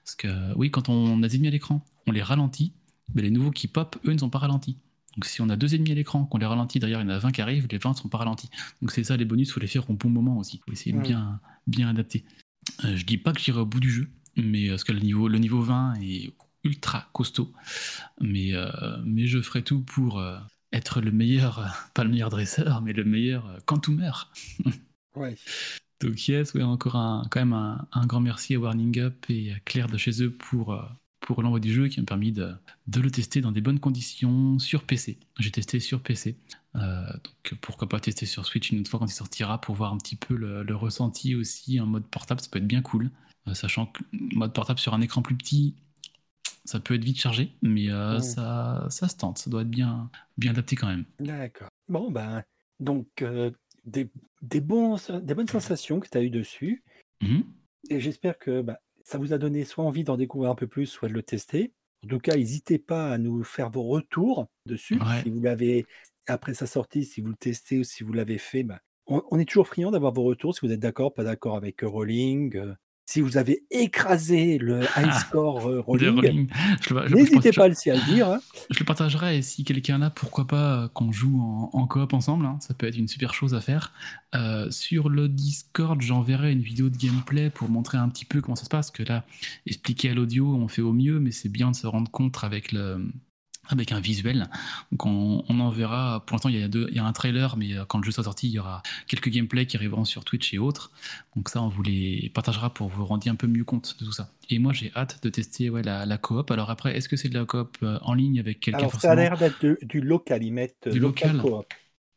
Parce 0.05 0.13
que 0.15 0.53
oui, 0.55 0.69
quand 0.69 0.89
on 0.89 1.23
a 1.23 1.27
des 1.27 1.33
ennemis 1.35 1.47
à 1.47 1.51
l'écran, 1.51 1.83
on 2.05 2.11
les 2.11 2.21
ralentit, 2.21 2.73
mais 3.15 3.21
les 3.21 3.31
nouveaux 3.31 3.51
qui 3.51 3.67
pop, 3.67 3.97
eux, 4.05 4.13
ne 4.13 4.17
sont 4.17 4.29
pas 4.29 4.39
ralentis. 4.39 4.77
Donc 5.15 5.25
si 5.25 5.41
on 5.41 5.49
a 5.49 5.55
deux 5.55 5.75
ennemis 5.75 5.91
à 5.91 5.95
l'écran, 5.95 6.25
qu'on 6.25 6.39
les 6.39 6.45
ralentit, 6.45 6.79
derrière 6.79 6.99
il 7.01 7.03
y 7.03 7.05
en 7.05 7.09
a 7.13 7.19
20 7.19 7.31
qui 7.31 7.41
arrivent, 7.41 7.67
les 7.71 7.77
20 7.77 7.91
ne 7.91 7.95
sont 7.95 8.09
pas 8.09 8.17
ralentis. 8.17 8.49
Donc 8.81 8.91
c'est 8.91 9.03
ça 9.03 9.15
les 9.17 9.25
bonus, 9.25 9.49
il 9.49 9.51
faut 9.51 9.59
les 9.59 9.67
faire 9.67 9.87
au 9.89 9.93
bon 9.93 10.09
moment 10.09 10.37
aussi. 10.39 10.57
Il 10.57 10.59
faut 10.65 10.71
essayer 10.71 10.91
de 10.93 10.97
Ouais. 10.97 11.03
bien, 11.07 11.39
bien 11.67 11.87
adapter. 11.89 12.25
Euh, 12.85 12.95
je 12.95 13.05
dis 13.05 13.17
pas 13.17 13.31
que 13.33 13.39
j'irai 13.39 13.59
au 13.59 13.65
bout 13.65 13.79
du 13.79 13.91
jeu, 13.91 14.09
mais 14.37 14.69
parce 14.69 14.83
que 14.83 14.91
le 14.91 14.99
niveau, 15.01 15.27
le 15.27 15.37
niveau 15.37 15.61
20 15.61 15.95
est 16.01 16.33
ultra 16.63 17.07
costaud. 17.13 17.51
Mais, 18.21 18.53
euh, 18.53 18.71
mais 19.05 19.27
je 19.27 19.41
ferai 19.41 19.63
tout 19.63 19.81
pour 19.81 20.19
euh, 20.19 20.39
être 20.71 21.01
le 21.01 21.11
meilleur, 21.11 21.59
euh, 21.59 21.67
pas 21.93 22.03
le 22.03 22.09
meilleur 22.09 22.29
dresseur, 22.31 22.81
mais 22.81 22.93
le 22.93 23.03
meilleur 23.03 23.45
euh, 23.47 23.57
quantumeur. 23.65 24.31
Ouais. 25.15 25.35
Donc 26.01 26.27
yes, 26.27 26.55
ouais, 26.55 26.63
encore 26.63 26.95
un, 26.95 27.27
quand 27.29 27.39
même 27.39 27.53
un, 27.53 27.87
un 27.91 28.07
grand 28.07 28.19
merci 28.19 28.55
à 28.55 28.59
Warning 28.59 28.99
Up 28.99 29.25
et 29.29 29.53
à 29.53 29.59
Claire 29.59 29.87
de 29.87 29.97
chez 29.97 30.23
eux 30.23 30.31
pour, 30.31 30.73
euh, 30.73 30.81
pour 31.25 31.41
l'envoi 31.41 31.59
du 31.59 31.73
jeu 31.73 31.87
qui 31.87 31.99
m'a 31.99 32.05
permis 32.05 32.31
de, 32.31 32.53
de 32.87 32.99
le 32.99 33.09
tester 33.09 33.41
dans 33.41 33.51
des 33.51 33.61
bonnes 33.61 33.79
conditions 33.79 34.59
sur 34.59 34.83
PC. 34.83 35.17
J'ai 35.39 35.51
testé 35.51 35.79
sur 35.79 36.01
PC. 36.01 36.35
Euh, 36.75 37.05
donc 37.13 37.59
pourquoi 37.61 37.87
pas 37.87 37.99
tester 37.99 38.25
sur 38.25 38.45
Switch 38.45 38.71
une 38.71 38.81
autre 38.81 38.89
fois 38.89 38.99
quand 38.99 39.05
il 39.07 39.13
sortira 39.13 39.59
pour 39.61 39.75
voir 39.75 39.93
un 39.93 39.97
petit 39.97 40.15
peu 40.15 40.35
le, 40.35 40.63
le 40.63 40.75
ressenti 40.75 41.33
aussi 41.35 41.79
en 41.79 41.85
mode 41.85 42.05
portable, 42.05 42.41
ça 42.41 42.49
peut 42.51 42.59
être 42.59 42.67
bien 42.67 42.81
cool. 42.81 43.09
Euh, 43.47 43.53
sachant 43.53 43.87
que 43.87 44.03
mode 44.11 44.53
portable 44.53 44.79
sur 44.79 44.93
un 44.93 45.01
écran 45.01 45.21
plus 45.21 45.35
petit, 45.35 45.75
ça 46.65 46.79
peut 46.79 46.95
être 46.95 47.03
vite 47.03 47.19
chargé, 47.19 47.51
mais 47.61 47.89
euh, 47.89 48.15
Ouais. 48.15 48.21
ça, 48.21 48.87
ça 48.89 49.07
se 49.07 49.15
tente, 49.15 49.37
ça 49.37 49.49
doit 49.49 49.61
être 49.61 49.69
bien, 49.69 50.09
bien 50.37 50.51
adapté 50.51 50.75
quand 50.75 50.87
même. 50.87 51.05
D'accord. 51.19 51.69
Bon, 51.89 52.11
ben, 52.11 52.43
donc, 52.79 53.23
des, 53.85 54.09
des, 54.41 54.61
bons, 54.61 54.97
des 55.21 55.35
bonnes 55.35 55.47
sensations 55.47 55.99
que 55.99 56.07
tu 56.09 56.17
as 56.17 56.21
eues 56.21 56.29
dessus. 56.29 56.83
Mhm. 57.21 57.43
Et 57.89 57.99
j'espère 57.99 58.37
que 58.37 58.61
bah, 58.61 58.79
ça 59.03 59.17
vous 59.17 59.33
a 59.33 59.37
donné 59.37 59.65
soit 59.65 59.83
envie 59.83 60.03
d'en 60.03 60.17
découvrir 60.17 60.51
un 60.51 60.55
peu 60.55 60.67
plus, 60.67 60.85
soit 60.87 61.09
de 61.09 61.13
le 61.13 61.23
tester. 61.23 61.73
En 62.05 62.07
tout 62.09 62.19
cas, 62.19 62.35
n'hésitez 62.35 62.79
pas 62.79 63.11
à 63.11 63.17
nous 63.17 63.43
faire 63.43 63.69
vos 63.69 63.83
retours 63.83 64.47
dessus. 64.65 64.99
Ouais. 64.99 65.21
Si 65.23 65.29
vous 65.29 65.41
l'avez, 65.41 65.85
après 66.27 66.53
sa 66.53 66.67
sortie, 66.67 67.05
si 67.05 67.21
vous 67.21 67.29
le 67.29 67.35
testez 67.35 67.79
ou 67.79 67.83
si 67.83 68.03
vous 68.03 68.13
l'avez 68.13 68.37
fait, 68.37 68.63
bah, 68.63 68.79
on, 69.07 69.21
on 69.31 69.39
est 69.39 69.45
toujours 69.45 69.67
friand 69.67 69.91
d'avoir 69.91 70.13
vos 70.13 70.23
retours. 70.23 70.53
Si 70.55 70.65
vous 70.65 70.71
êtes 70.71 70.79
d'accord, 70.79 71.13
pas 71.13 71.23
d'accord 71.23 71.55
avec 71.55 71.81
Rolling. 71.81 72.55
euh, 72.57 72.73
si 73.05 73.21
vous 73.21 73.37
avez 73.37 73.63
écrasé 73.71 74.57
le 74.57 74.81
high 74.97 75.11
score 75.19 75.69
De 75.69 75.77
Rolling, 75.79 76.47
n'hésitez 77.09 77.51
pas 77.51 77.67
aussi 77.69 77.89
à 77.91 77.95
le 77.95 78.01
dire. 78.13 78.27
hein. 78.29 78.39
Je 78.69 78.79
le 78.79 78.85
partagerai 78.85 79.37
et 79.37 79.41
si 79.41 79.63
quelqu'un 79.63 79.97
là, 79.97 80.09
pourquoi 80.09 80.47
pas 80.47 80.83
euh, 80.83 80.87
qu'on 80.87 81.11
joue 81.11 81.39
en, 81.41 81.69
en 81.73 81.87
coop 81.87 82.13
ensemble, 82.13 82.45
hein, 82.45 82.57
ça 82.61 82.73
peut 82.73 82.87
être 82.87 82.97
une 82.97 83.07
super 83.07 83.33
chose 83.33 83.53
à 83.53 83.61
faire. 83.61 83.91
Euh, 84.35 84.71
sur 84.71 85.09
le 85.09 85.27
Discord, 85.29 86.01
j'enverrai 86.01 86.51
une 86.53 86.61
vidéo 86.61 86.89
de 86.89 86.97
gameplay 86.97 87.49
pour 87.49 87.69
montrer 87.69 87.97
un 87.97 88.09
petit 88.09 88.25
peu 88.25 88.41
comment 88.41 88.55
ça 88.55 88.65
se 88.65 88.69
passe, 88.69 88.89
que 88.89 89.03
là, 89.03 89.25
expliquer 89.65 90.09
à 90.11 90.13
l'audio, 90.13 90.47
on 90.55 90.67
fait 90.67 90.81
au 90.81 90.93
mieux, 90.93 91.19
mais 91.19 91.31
c'est 91.31 91.49
bien 91.49 91.71
de 91.71 91.75
se 91.75 91.87
rendre 91.87 92.09
compte 92.09 92.39
avec 92.43 92.71
le 92.71 93.05
avec 93.69 93.91
un 93.91 93.99
visuel. 93.99 94.49
Donc 94.91 95.05
on, 95.05 95.43
on 95.47 95.59
en 95.59 95.69
verra, 95.69 96.23
pour 96.25 96.35
l'instant 96.35 96.49
il 96.49 96.57
y, 96.59 96.63
a 96.63 96.67
deux- 96.67 96.87
il 96.89 96.95
y 96.95 96.99
a 96.99 97.05
un 97.05 97.13
trailer, 97.13 97.55
mais 97.57 97.73
euh, 97.77 97.85
quand 97.85 97.97
le 97.99 98.03
jeu 98.03 98.11
sera 98.11 98.23
sorti, 98.23 98.47
il 98.47 98.51
y 98.53 98.59
aura 98.59 98.81
quelques 99.07 99.29
gameplays 99.29 99.65
qui 99.65 99.77
arriveront 99.77 100.05
sur 100.05 100.25
Twitch 100.25 100.53
et 100.53 100.57
autres. 100.57 100.91
Donc 101.35 101.49
ça, 101.49 101.61
on 101.61 101.69
vous 101.69 101.83
les 101.83 102.31
partagera 102.33 102.73
pour 102.73 102.89
vous 102.89 103.05
rendre 103.05 103.27
un 103.27 103.35
peu 103.35 103.47
mieux 103.47 103.63
compte 103.63 103.95
de 103.99 104.05
tout 104.05 104.11
ça. 104.11 104.29
Et 104.49 104.59
moi, 104.59 104.73
j'ai 104.73 104.91
hâte 104.95 105.23
de 105.23 105.29
tester 105.29 105.69
ouais, 105.69 105.81
la, 105.83 106.05
la 106.05 106.17
coop. 106.17 106.51
Alors 106.51 106.69
après, 106.69 106.97
est-ce 106.97 107.07
que 107.07 107.15
c'est 107.15 107.29
de 107.29 107.39
la 107.39 107.45
coop 107.45 107.77
euh, 107.83 107.97
en 108.01 108.13
ligne 108.13 108.39
avec 108.39 108.59
quelqu'un 108.59 108.89
ça 108.89 109.11
a 109.11 109.15
l'air 109.15 109.37
d'être 109.37 109.77
du 109.85 110.01
local. 110.01 110.43
Ils 110.43 110.51
mettent 110.51 110.87
euh, 110.87 110.91
Du 110.91 110.99
local 110.99 111.37
local? 111.37 111.51
coop. 111.51 111.65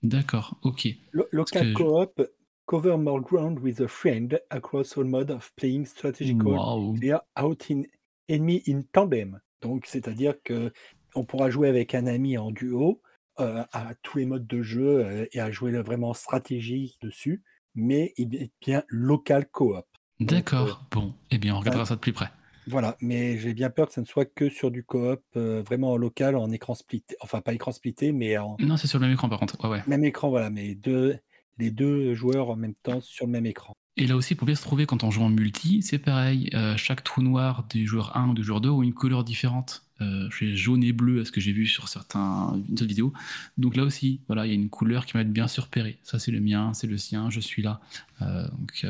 D'accord, 0.03 0.57
ok. 0.63 0.89
Lo- 1.13 1.27
local 1.33 1.63
que 1.63 1.69
je- 1.71 1.75
co-op, 1.75 2.23
cover 2.67 2.97
more 2.97 3.21
ground 3.21 3.59
with 3.61 3.81
a 3.81 3.89
friend 3.89 4.41
across 4.51 4.97
all 4.97 5.05
modes 5.05 5.31
of 5.33 5.53
playing 5.57 5.87
strategical 5.87 6.53
Waouh. 6.53 6.95
clear 6.99 7.21
out 7.37 7.71
in 7.71 7.85
enemy 8.29 8.63
in 8.67 8.83
tandem. 8.93 9.41
Donc, 9.63 9.87
c'est-à-dire 9.87 10.35
que 10.45 10.73
on 11.17 11.25
pourra 11.25 11.51
jouer 11.51 11.69
avec 11.69 11.95
un 11.95 12.07
ami 12.07 12.39
en 12.39 12.51
duo 12.51 13.01
euh, 13.41 13.65
à 13.73 13.95
tous 14.03 14.19
les 14.19 14.27
modes 14.27 14.47
de 14.47 14.63
jeu 14.63 15.05
euh, 15.05 15.27
et 15.33 15.41
à 15.41 15.51
jouer 15.51 15.73
vraiment 15.73 16.15
stratégie 16.15 16.97
dessus, 17.03 17.43
mais 17.75 18.13
il 18.17 18.35
est 18.35 18.53
bien 18.61 18.83
local 18.89 19.47
coop. 19.47 19.85
D'accord, 20.21 20.87
bon, 20.91 21.15
eh 21.31 21.39
bien, 21.39 21.55
on 21.55 21.59
regardera 21.59 21.85
ça 21.85 21.97
de 21.97 22.01
plus 22.01 22.13
près. 22.13 22.31
Voilà, 22.69 22.97
mais 23.01 23.39
j'ai 23.39 23.55
bien 23.55 23.71
peur 23.71 23.89
que 23.89 23.93
ça 23.93 24.01
ne 24.01 24.07
soit 24.07 24.25
que 24.25 24.49
sur 24.49 24.71
du 24.71 24.83
coop 24.83 25.23
euh, 25.37 25.63
vraiment 25.63 25.93
en 25.93 25.97
local, 25.97 26.35
en 26.37 26.51
écran 26.51 26.75
splitté, 26.75 27.17
enfin 27.21 27.41
pas 27.41 27.53
écran 27.53 27.73
splitté, 27.73 28.13
mais 28.13 28.37
en 28.39 28.57
Non, 28.59 28.77
c'est 28.77 28.87
sur 28.87 28.99
le 28.99 29.05
même 29.05 29.15
écran 29.15 29.29
par 29.29 29.39
contre. 29.39 29.63
Ouais, 29.65 29.71
ouais. 29.71 29.83
même 29.87 30.05
écran, 30.05 30.31
voilà, 30.31 30.51
mais 30.51 30.75
deux, 30.75 31.19
les 31.59 31.71
deux 31.71 32.15
joueurs 32.15 32.51
en 32.51 32.57
même 32.57 32.75
temps 32.75 33.01
sur 33.01 33.27
le 33.27 33.33
même 33.33 33.47
écran. 33.47 33.77
Et 33.99 34.07
là 34.07 34.17
aussi, 34.17 34.35
pour 34.35 34.47
bien 34.47 34.55
se 34.55 34.63
trouver 34.63 34.85
quand 34.85 35.05
on 35.05 35.11
joue 35.11 35.23
en 35.23 35.31
multi, 35.31 35.81
c'est 35.83 35.99
pareil. 35.99 36.51
Euh, 36.55 36.77
chaque 36.77 37.03
trou 37.03 37.23
noir 37.23 37.65
du 37.71 37.87
joueur 37.87 38.17
1 38.17 38.29
ou 38.29 38.35
du 38.35 38.45
joueur 38.45 38.61
2 38.61 38.69
ont 38.69 38.83
une 38.83 38.93
couleur 38.93 39.25
différente. 39.25 39.85
Euh, 40.03 40.29
j'ai 40.39 40.55
jaune 40.55 40.85
et 40.85 40.93
bleu 40.93 41.23
à 41.23 41.25
ce 41.25 41.33
que 41.33 41.41
j'ai 41.41 41.53
vu 41.53 41.67
sur 41.67 41.89
certains 41.89 42.61
vidéos. 42.69 43.15
Donc 43.57 43.75
là 43.75 43.85
aussi, 43.85 44.21
voilà, 44.27 44.45
il 44.45 44.51
y 44.51 44.53
a 44.53 44.55
une 44.55 44.69
couleur 44.69 45.07
qui 45.07 45.15
va 45.15 45.23
être 45.23 45.33
bien 45.33 45.49
se 45.49 45.63
repérer. 45.63 45.97
Ça, 46.03 46.19
c'est 46.19 46.31
le 46.31 46.41
mien, 46.41 46.75
c'est 46.75 46.87
le 46.87 46.99
sien, 46.99 47.31
je 47.31 47.41
suis 47.41 47.63
là. 47.63 47.81
Euh, 48.21 48.47
donc 48.59 48.87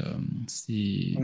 c'est. 0.49 1.15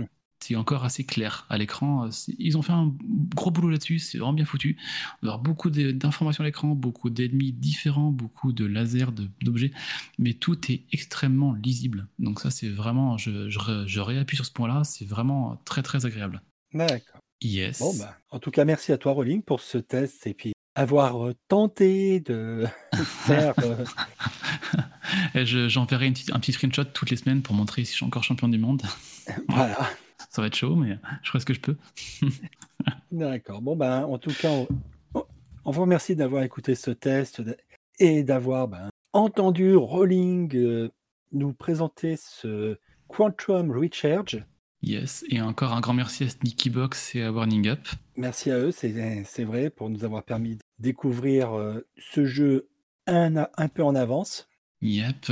C'est 0.43 0.57
encore 0.57 0.85
assez 0.85 1.05
clair 1.05 1.47
à 1.49 1.59
l'écran. 1.59 2.11
C'est- 2.11 2.35
Ils 2.39 2.57
ont 2.59 2.63
fait 2.63 2.73
un 2.73 2.93
gros 3.35 3.51
boulot 3.51 3.71
là-dessus, 3.71 3.99
c'est 3.99 4.19
vraiment 4.19 4.33
bien 4.33 4.45
foutu. 4.45 4.77
On 5.23 5.27
va 5.27 5.33
avoir 5.35 5.39
beaucoup 5.39 5.71
d'informations 5.71 6.43
à 6.43 6.47
l'écran, 6.47 6.69
beaucoup 6.75 7.11
d'ennemis 7.11 7.53
différents, 7.53 8.11
beaucoup 8.11 8.53
de 8.53 8.65
lasers, 8.65 9.13
d'objets, 9.43 9.73
mais 10.19 10.35
tout 10.35 10.59
est 10.73 10.83
extrêmement 10.93 11.53
lisible. 11.55 12.07
Donc 12.19 12.41
ça, 12.41 12.51
c'est 12.51 12.69
vraiment, 12.69 13.19
je, 13.19 13.49
je, 13.49 13.59
ré- 13.59 13.85
je 13.87 14.01
réappuie 14.01 14.37
sur 14.37 14.47
ce 14.47 14.53
point-là, 14.53 14.85
c'est 14.85 15.05
vraiment 15.07 15.61
très 15.65 15.83
très 15.83 16.07
agréable. 16.07 16.43
D'accord. 16.75 17.21
Yes. 17.41 17.81
Bon, 17.81 17.93
bah, 17.99 18.17
en 18.31 18.39
tout 18.39 18.51
cas, 18.51 18.65
merci 18.65 18.93
à 18.93 18.99
toi, 18.99 19.13
Rolling, 19.13 19.43
pour 19.43 19.61
ce 19.61 19.79
test 19.79 20.27
et 20.29 20.35
puis 20.35 20.53
avoir 20.75 21.27
euh, 21.27 21.35
tenté 21.49 22.21
de 22.21 22.65
faire. 23.05 23.55
euh, 23.59 23.85
je- 25.45 25.69
J'enverrai 25.69 26.07
un 26.07 26.13
petit 26.41 26.53
screenshot 26.53 26.85
toutes 26.85 27.11
les 27.11 27.17
semaines 27.17 27.43
pour 27.43 27.55
montrer 27.55 27.85
si 27.85 27.93
je 27.93 27.97
suis 27.97 28.05
encore 28.07 28.25
champion 28.25 28.49
du 28.49 28.59
monde. 28.59 28.83
voilà. 29.49 29.89
Ça 30.33 30.41
va 30.41 30.49
être 30.49 30.57
chaud, 30.57 30.77
mais 30.77 30.99
je 31.23 31.29
ferai 31.29 31.41
ce 31.41 31.45
que 31.45 31.53
je 31.53 31.61
peux. 31.61 31.77
D'accord. 33.13 33.61
Bon, 33.61 33.77
ben, 33.77 34.05
en 34.05 34.17
tout 34.17 34.33
cas, 34.33 34.49
on, 35.15 35.71
vous 35.71 35.83
remercie 35.83 36.17
d'avoir 36.17 36.43
écouté 36.43 36.75
ce 36.75 36.91
test 36.91 37.43
et 37.99 38.23
d'avoir 38.23 38.67
ben, 38.67 38.89
entendu 39.13 39.77
Rolling 39.77 40.57
euh, 40.57 40.89
nous 41.33 41.53
présenter 41.53 42.17
ce 42.17 42.79
Quantum 43.09 43.73
Recharge. 43.73 44.43
Yes. 44.81 45.23
Et 45.29 45.43
encore 45.43 45.75
un 45.75 45.81
grand 45.81 45.93
merci 45.93 46.25
à 46.25 46.31
Sneaky 46.31 46.71
Box 46.71 47.15
et 47.15 47.25
à 47.25 47.31
Warning 47.31 47.69
Up. 47.69 47.87
Merci 48.17 48.51
à 48.51 48.59
eux, 48.59 48.73
c'est 48.73 49.45
vrai, 49.45 49.69
pour 49.69 49.91
nous 49.91 50.03
avoir 50.03 50.23
permis 50.23 50.57
de 50.57 50.63
découvrir 50.79 51.53
euh, 51.53 51.87
ce 51.99 52.25
jeu 52.25 52.71
un, 53.07 53.37
un 53.37 53.69
peu 53.69 53.85
en 53.85 53.95
avance. 53.95 54.49
Yep. 54.81 55.31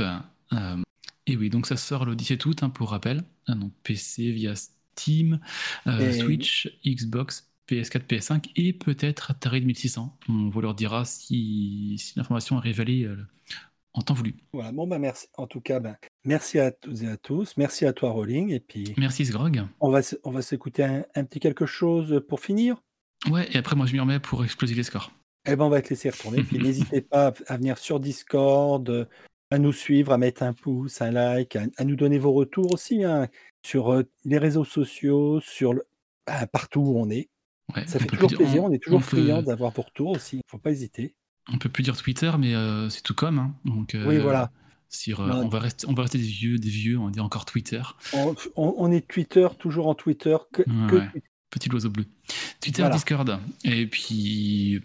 Euh, 0.53 0.77
et 1.25 1.35
oui, 1.37 1.49
donc 1.49 1.65
ça 1.65 1.75
sort 1.75 2.05
le 2.05 2.15
17 2.15 2.45
août, 2.45 2.61
hein, 2.61 2.69
pour 2.69 2.91
rappel. 2.91 3.23
Ah, 3.47 3.55
donc 3.55 3.71
PC 3.81 4.31
via 4.31 4.53
Steam, 4.95 5.39
euh, 5.87 5.99
Et- 6.09 6.13
Switch, 6.13 6.69
Xbox, 6.85 7.49
PS4, 7.67 8.05
PS5 8.07 8.49
et 8.55 8.73
peut-être 8.73 9.31
Atari 9.31 9.61
2600. 9.61 10.17
On 10.29 10.49
vous 10.49 10.61
leur 10.61 10.73
dira 10.75 11.05
si, 11.05 11.95
si 11.97 12.13
l'information 12.17 12.57
est 12.57 12.61
révélée 12.61 13.03
euh, 13.05 13.15
en 13.93 14.01
temps 14.01 14.13
voulu. 14.13 14.35
Voilà, 14.53 14.71
bon, 14.71 14.87
ben, 14.87 14.99
merci. 14.99 15.27
En 15.37 15.47
tout 15.47 15.61
cas, 15.61 15.79
ben, 15.79 15.95
merci 16.25 16.59
à 16.59 16.71
tous 16.71 17.03
et 17.03 17.07
à 17.07 17.17
tous. 17.17 17.55
Merci 17.57 17.85
à 17.85 17.93
toi, 17.93 18.11
Rolling. 18.11 18.49
Et 18.51 18.59
puis, 18.59 18.93
Merci 18.97 19.25
Sgrog. 19.25 19.63
on 19.79 19.89
va, 19.89 19.99
s- 19.99 20.17
on 20.23 20.31
va 20.31 20.41
s'écouter 20.41 20.83
un, 20.83 21.03
un 21.15 21.23
petit 21.23 21.39
quelque 21.39 21.65
chose 21.65 22.21
pour 22.27 22.39
finir. 22.41 22.75
Ouais, 23.29 23.47
et 23.53 23.57
après 23.57 23.75
moi 23.75 23.85
je 23.85 23.93
m'y 23.93 23.99
remets 23.99 24.19
pour 24.19 24.43
exploser 24.43 24.73
les 24.75 24.83
scores. 24.83 25.11
Eh 25.45 25.55
ben, 25.55 25.65
on 25.65 25.69
va 25.69 25.81
te 25.81 25.89
laisser 25.89 26.09
retourner. 26.09 26.43
Puis 26.43 26.57
n'hésitez 26.63 27.01
pas 27.01 27.33
à- 27.47 27.57
venir 27.57 27.77
sur 27.77 27.99
Discord, 27.99 29.07
à 29.51 29.59
nous 29.59 29.73
suivre, 29.73 30.11
à 30.13 30.17
mettre 30.17 30.43
un 30.43 30.53
pouce, 30.53 31.01
un 31.01 31.11
like, 31.11 31.55
à, 31.55 31.63
à 31.77 31.83
nous 31.83 31.95
donner 31.95 32.17
vos 32.17 32.31
retours 32.33 32.73
aussi 32.73 33.03
hein, 33.03 33.27
sur 33.65 33.91
euh, 33.93 34.03
les 34.25 34.37
réseaux 34.37 34.65
sociaux, 34.65 35.39
sur 35.41 35.73
le, 35.73 35.83
ah, 36.25 36.47
partout 36.47 36.79
où 36.81 36.97
on 36.99 37.09
est. 37.09 37.29
Ouais, 37.75 37.85
Ça 37.87 37.97
on 37.97 37.99
fait 38.01 38.07
toujours 38.07 38.29
dire- 38.29 38.37
plaisir. 38.39 38.63
On, 38.63 38.71
est 38.71 38.79
toujours 38.81 38.99
on 38.99 39.01
peut- 39.01 39.17
friand 39.21 39.41
d'avoir 39.43 39.71
vos 39.71 39.81
retours 39.83 40.11
aussi. 40.11 40.37
Il 40.37 40.39
ne 40.39 40.49
faut 40.49 40.57
pas 40.57 40.71
hésiter. 40.71 41.13
On 41.51 41.57
peut 41.57 41.69
plus 41.69 41.83
dire 41.83 41.95
Twitter, 41.97 42.31
mais 42.39 42.53
euh, 42.55 42.89
c'est 42.89 43.01
tout 43.01 43.13
comme. 43.15 43.39
hein. 43.39 43.53
Donc, 43.65 43.91
Oui, 43.93 44.15
euh, 44.17 44.21
voilà. 44.21 44.51
Sur, 44.89 45.21
on, 45.21 45.47
va 45.47 45.59
rester, 45.59 45.87
on 45.87 45.93
va 45.93 46.01
rester 46.03 46.17
des 46.17 46.23
vieux, 46.25 46.57
des 46.57 46.67
vieux, 46.69 46.97
on 46.99 47.09
dit 47.09 47.21
encore 47.21 47.45
Twitter. 47.45 47.81
On, 48.57 48.91
est 48.91 49.07
Twitter, 49.07 49.47
toujours 49.57 49.87
en 49.87 49.95
Twitter. 49.95 50.35
Que, 50.51 50.63
Ouais. 50.93 51.07
Petit 51.49 51.69
oiseau 51.73 51.89
bleu. 51.89 52.05
Twitter, 52.61 52.81
Voilà. 52.81 52.95
Discord. 52.95 53.39
Et 53.63 53.87
puis 53.87 54.81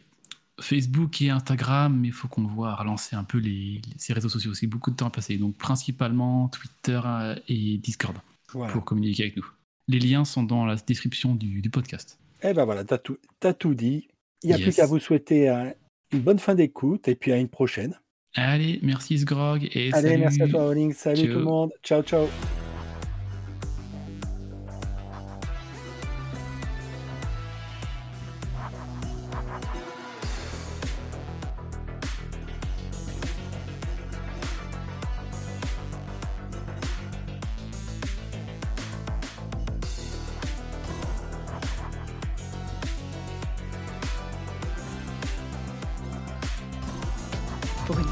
Facebook 0.61 1.21
et 1.23 1.31
Instagram, 1.31 1.99
mais 2.01 2.09
il 2.09 2.13
faut 2.15 2.29
qu'on 2.29 2.47
voit 2.47 2.75
relancer 2.77 3.15
un 3.17 3.25
peu 3.25 3.39
les, 3.39 3.81
ces 3.99 4.13
réseaux 4.13 4.29
sociaux. 4.29 4.55
C'est 4.55 4.67
beaucoup 4.67 4.91
de 4.91 4.97
temps 4.97 5.07
à 5.07 5.11
passer. 5.11 5.37
Donc 5.37 5.57
principalement 5.57 6.49
Twitter 6.49 7.01
euh, 7.05 7.35
et 7.49 7.77
Discord 7.79 8.17
Voilà. 8.53 8.73
pour 8.73 8.85
communiquer 8.85 9.25
avec 9.25 9.37
nous. 9.37 9.47
Les 9.89 9.99
liens 9.99 10.25
sont 10.25 10.43
dans 10.43 10.65
la 10.65 10.77
description 10.77 11.35
du, 11.35 11.61
du 11.61 11.71
podcast. 11.71 12.19
Eh 12.43 12.53
ben 12.53 12.65
voilà, 12.65 12.85
t'as 12.85 12.99
tout, 12.99 13.19
tout 13.59 13.75
dit. 13.75 14.09
Il 14.43 14.49
n'y 14.49 14.55
a 14.55 14.59
plus 14.59 14.75
qu'à 14.75 14.87
vous 14.87 14.99
souhaiter 14.99 15.49
un- 15.49 15.73
une 16.13 16.21
bonne 16.21 16.39
fin 16.39 16.55
d'écoute 16.55 17.09
et 17.09 17.15
puis 17.15 17.33
à 17.33 17.37
une 17.39 17.49
prochaine. 17.49 17.99
Allez, 18.35 18.79
merci 18.83 19.19
Sgrog 19.19 19.65
et 19.75 19.93
Allez, 19.93 20.09
salut. 20.09 20.21
merci 20.21 20.43
à 20.43 20.49
toi, 20.49 20.65
Rolling. 20.65 20.93
Salut 20.93 21.17
Ciao. 21.23 21.33
tout 21.33 21.39
le 21.39 21.45
monde. 21.45 21.71
Ciao, 21.83 22.03
ciao. 22.03 22.27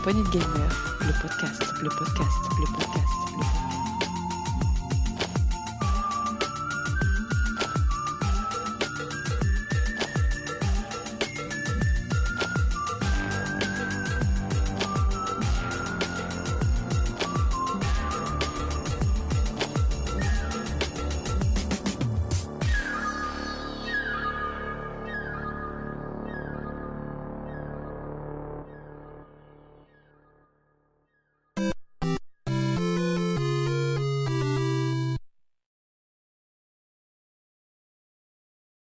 Poignée 0.05 0.23
de 0.23 0.29
gamers, 0.29 0.99
le 1.01 1.13
podcast, 1.23 1.63
le 1.83 1.89
podcast, 1.89 2.39
le 2.59 2.67
podcast, 2.67 3.09
le 3.31 3.39
podcast. 3.39 3.64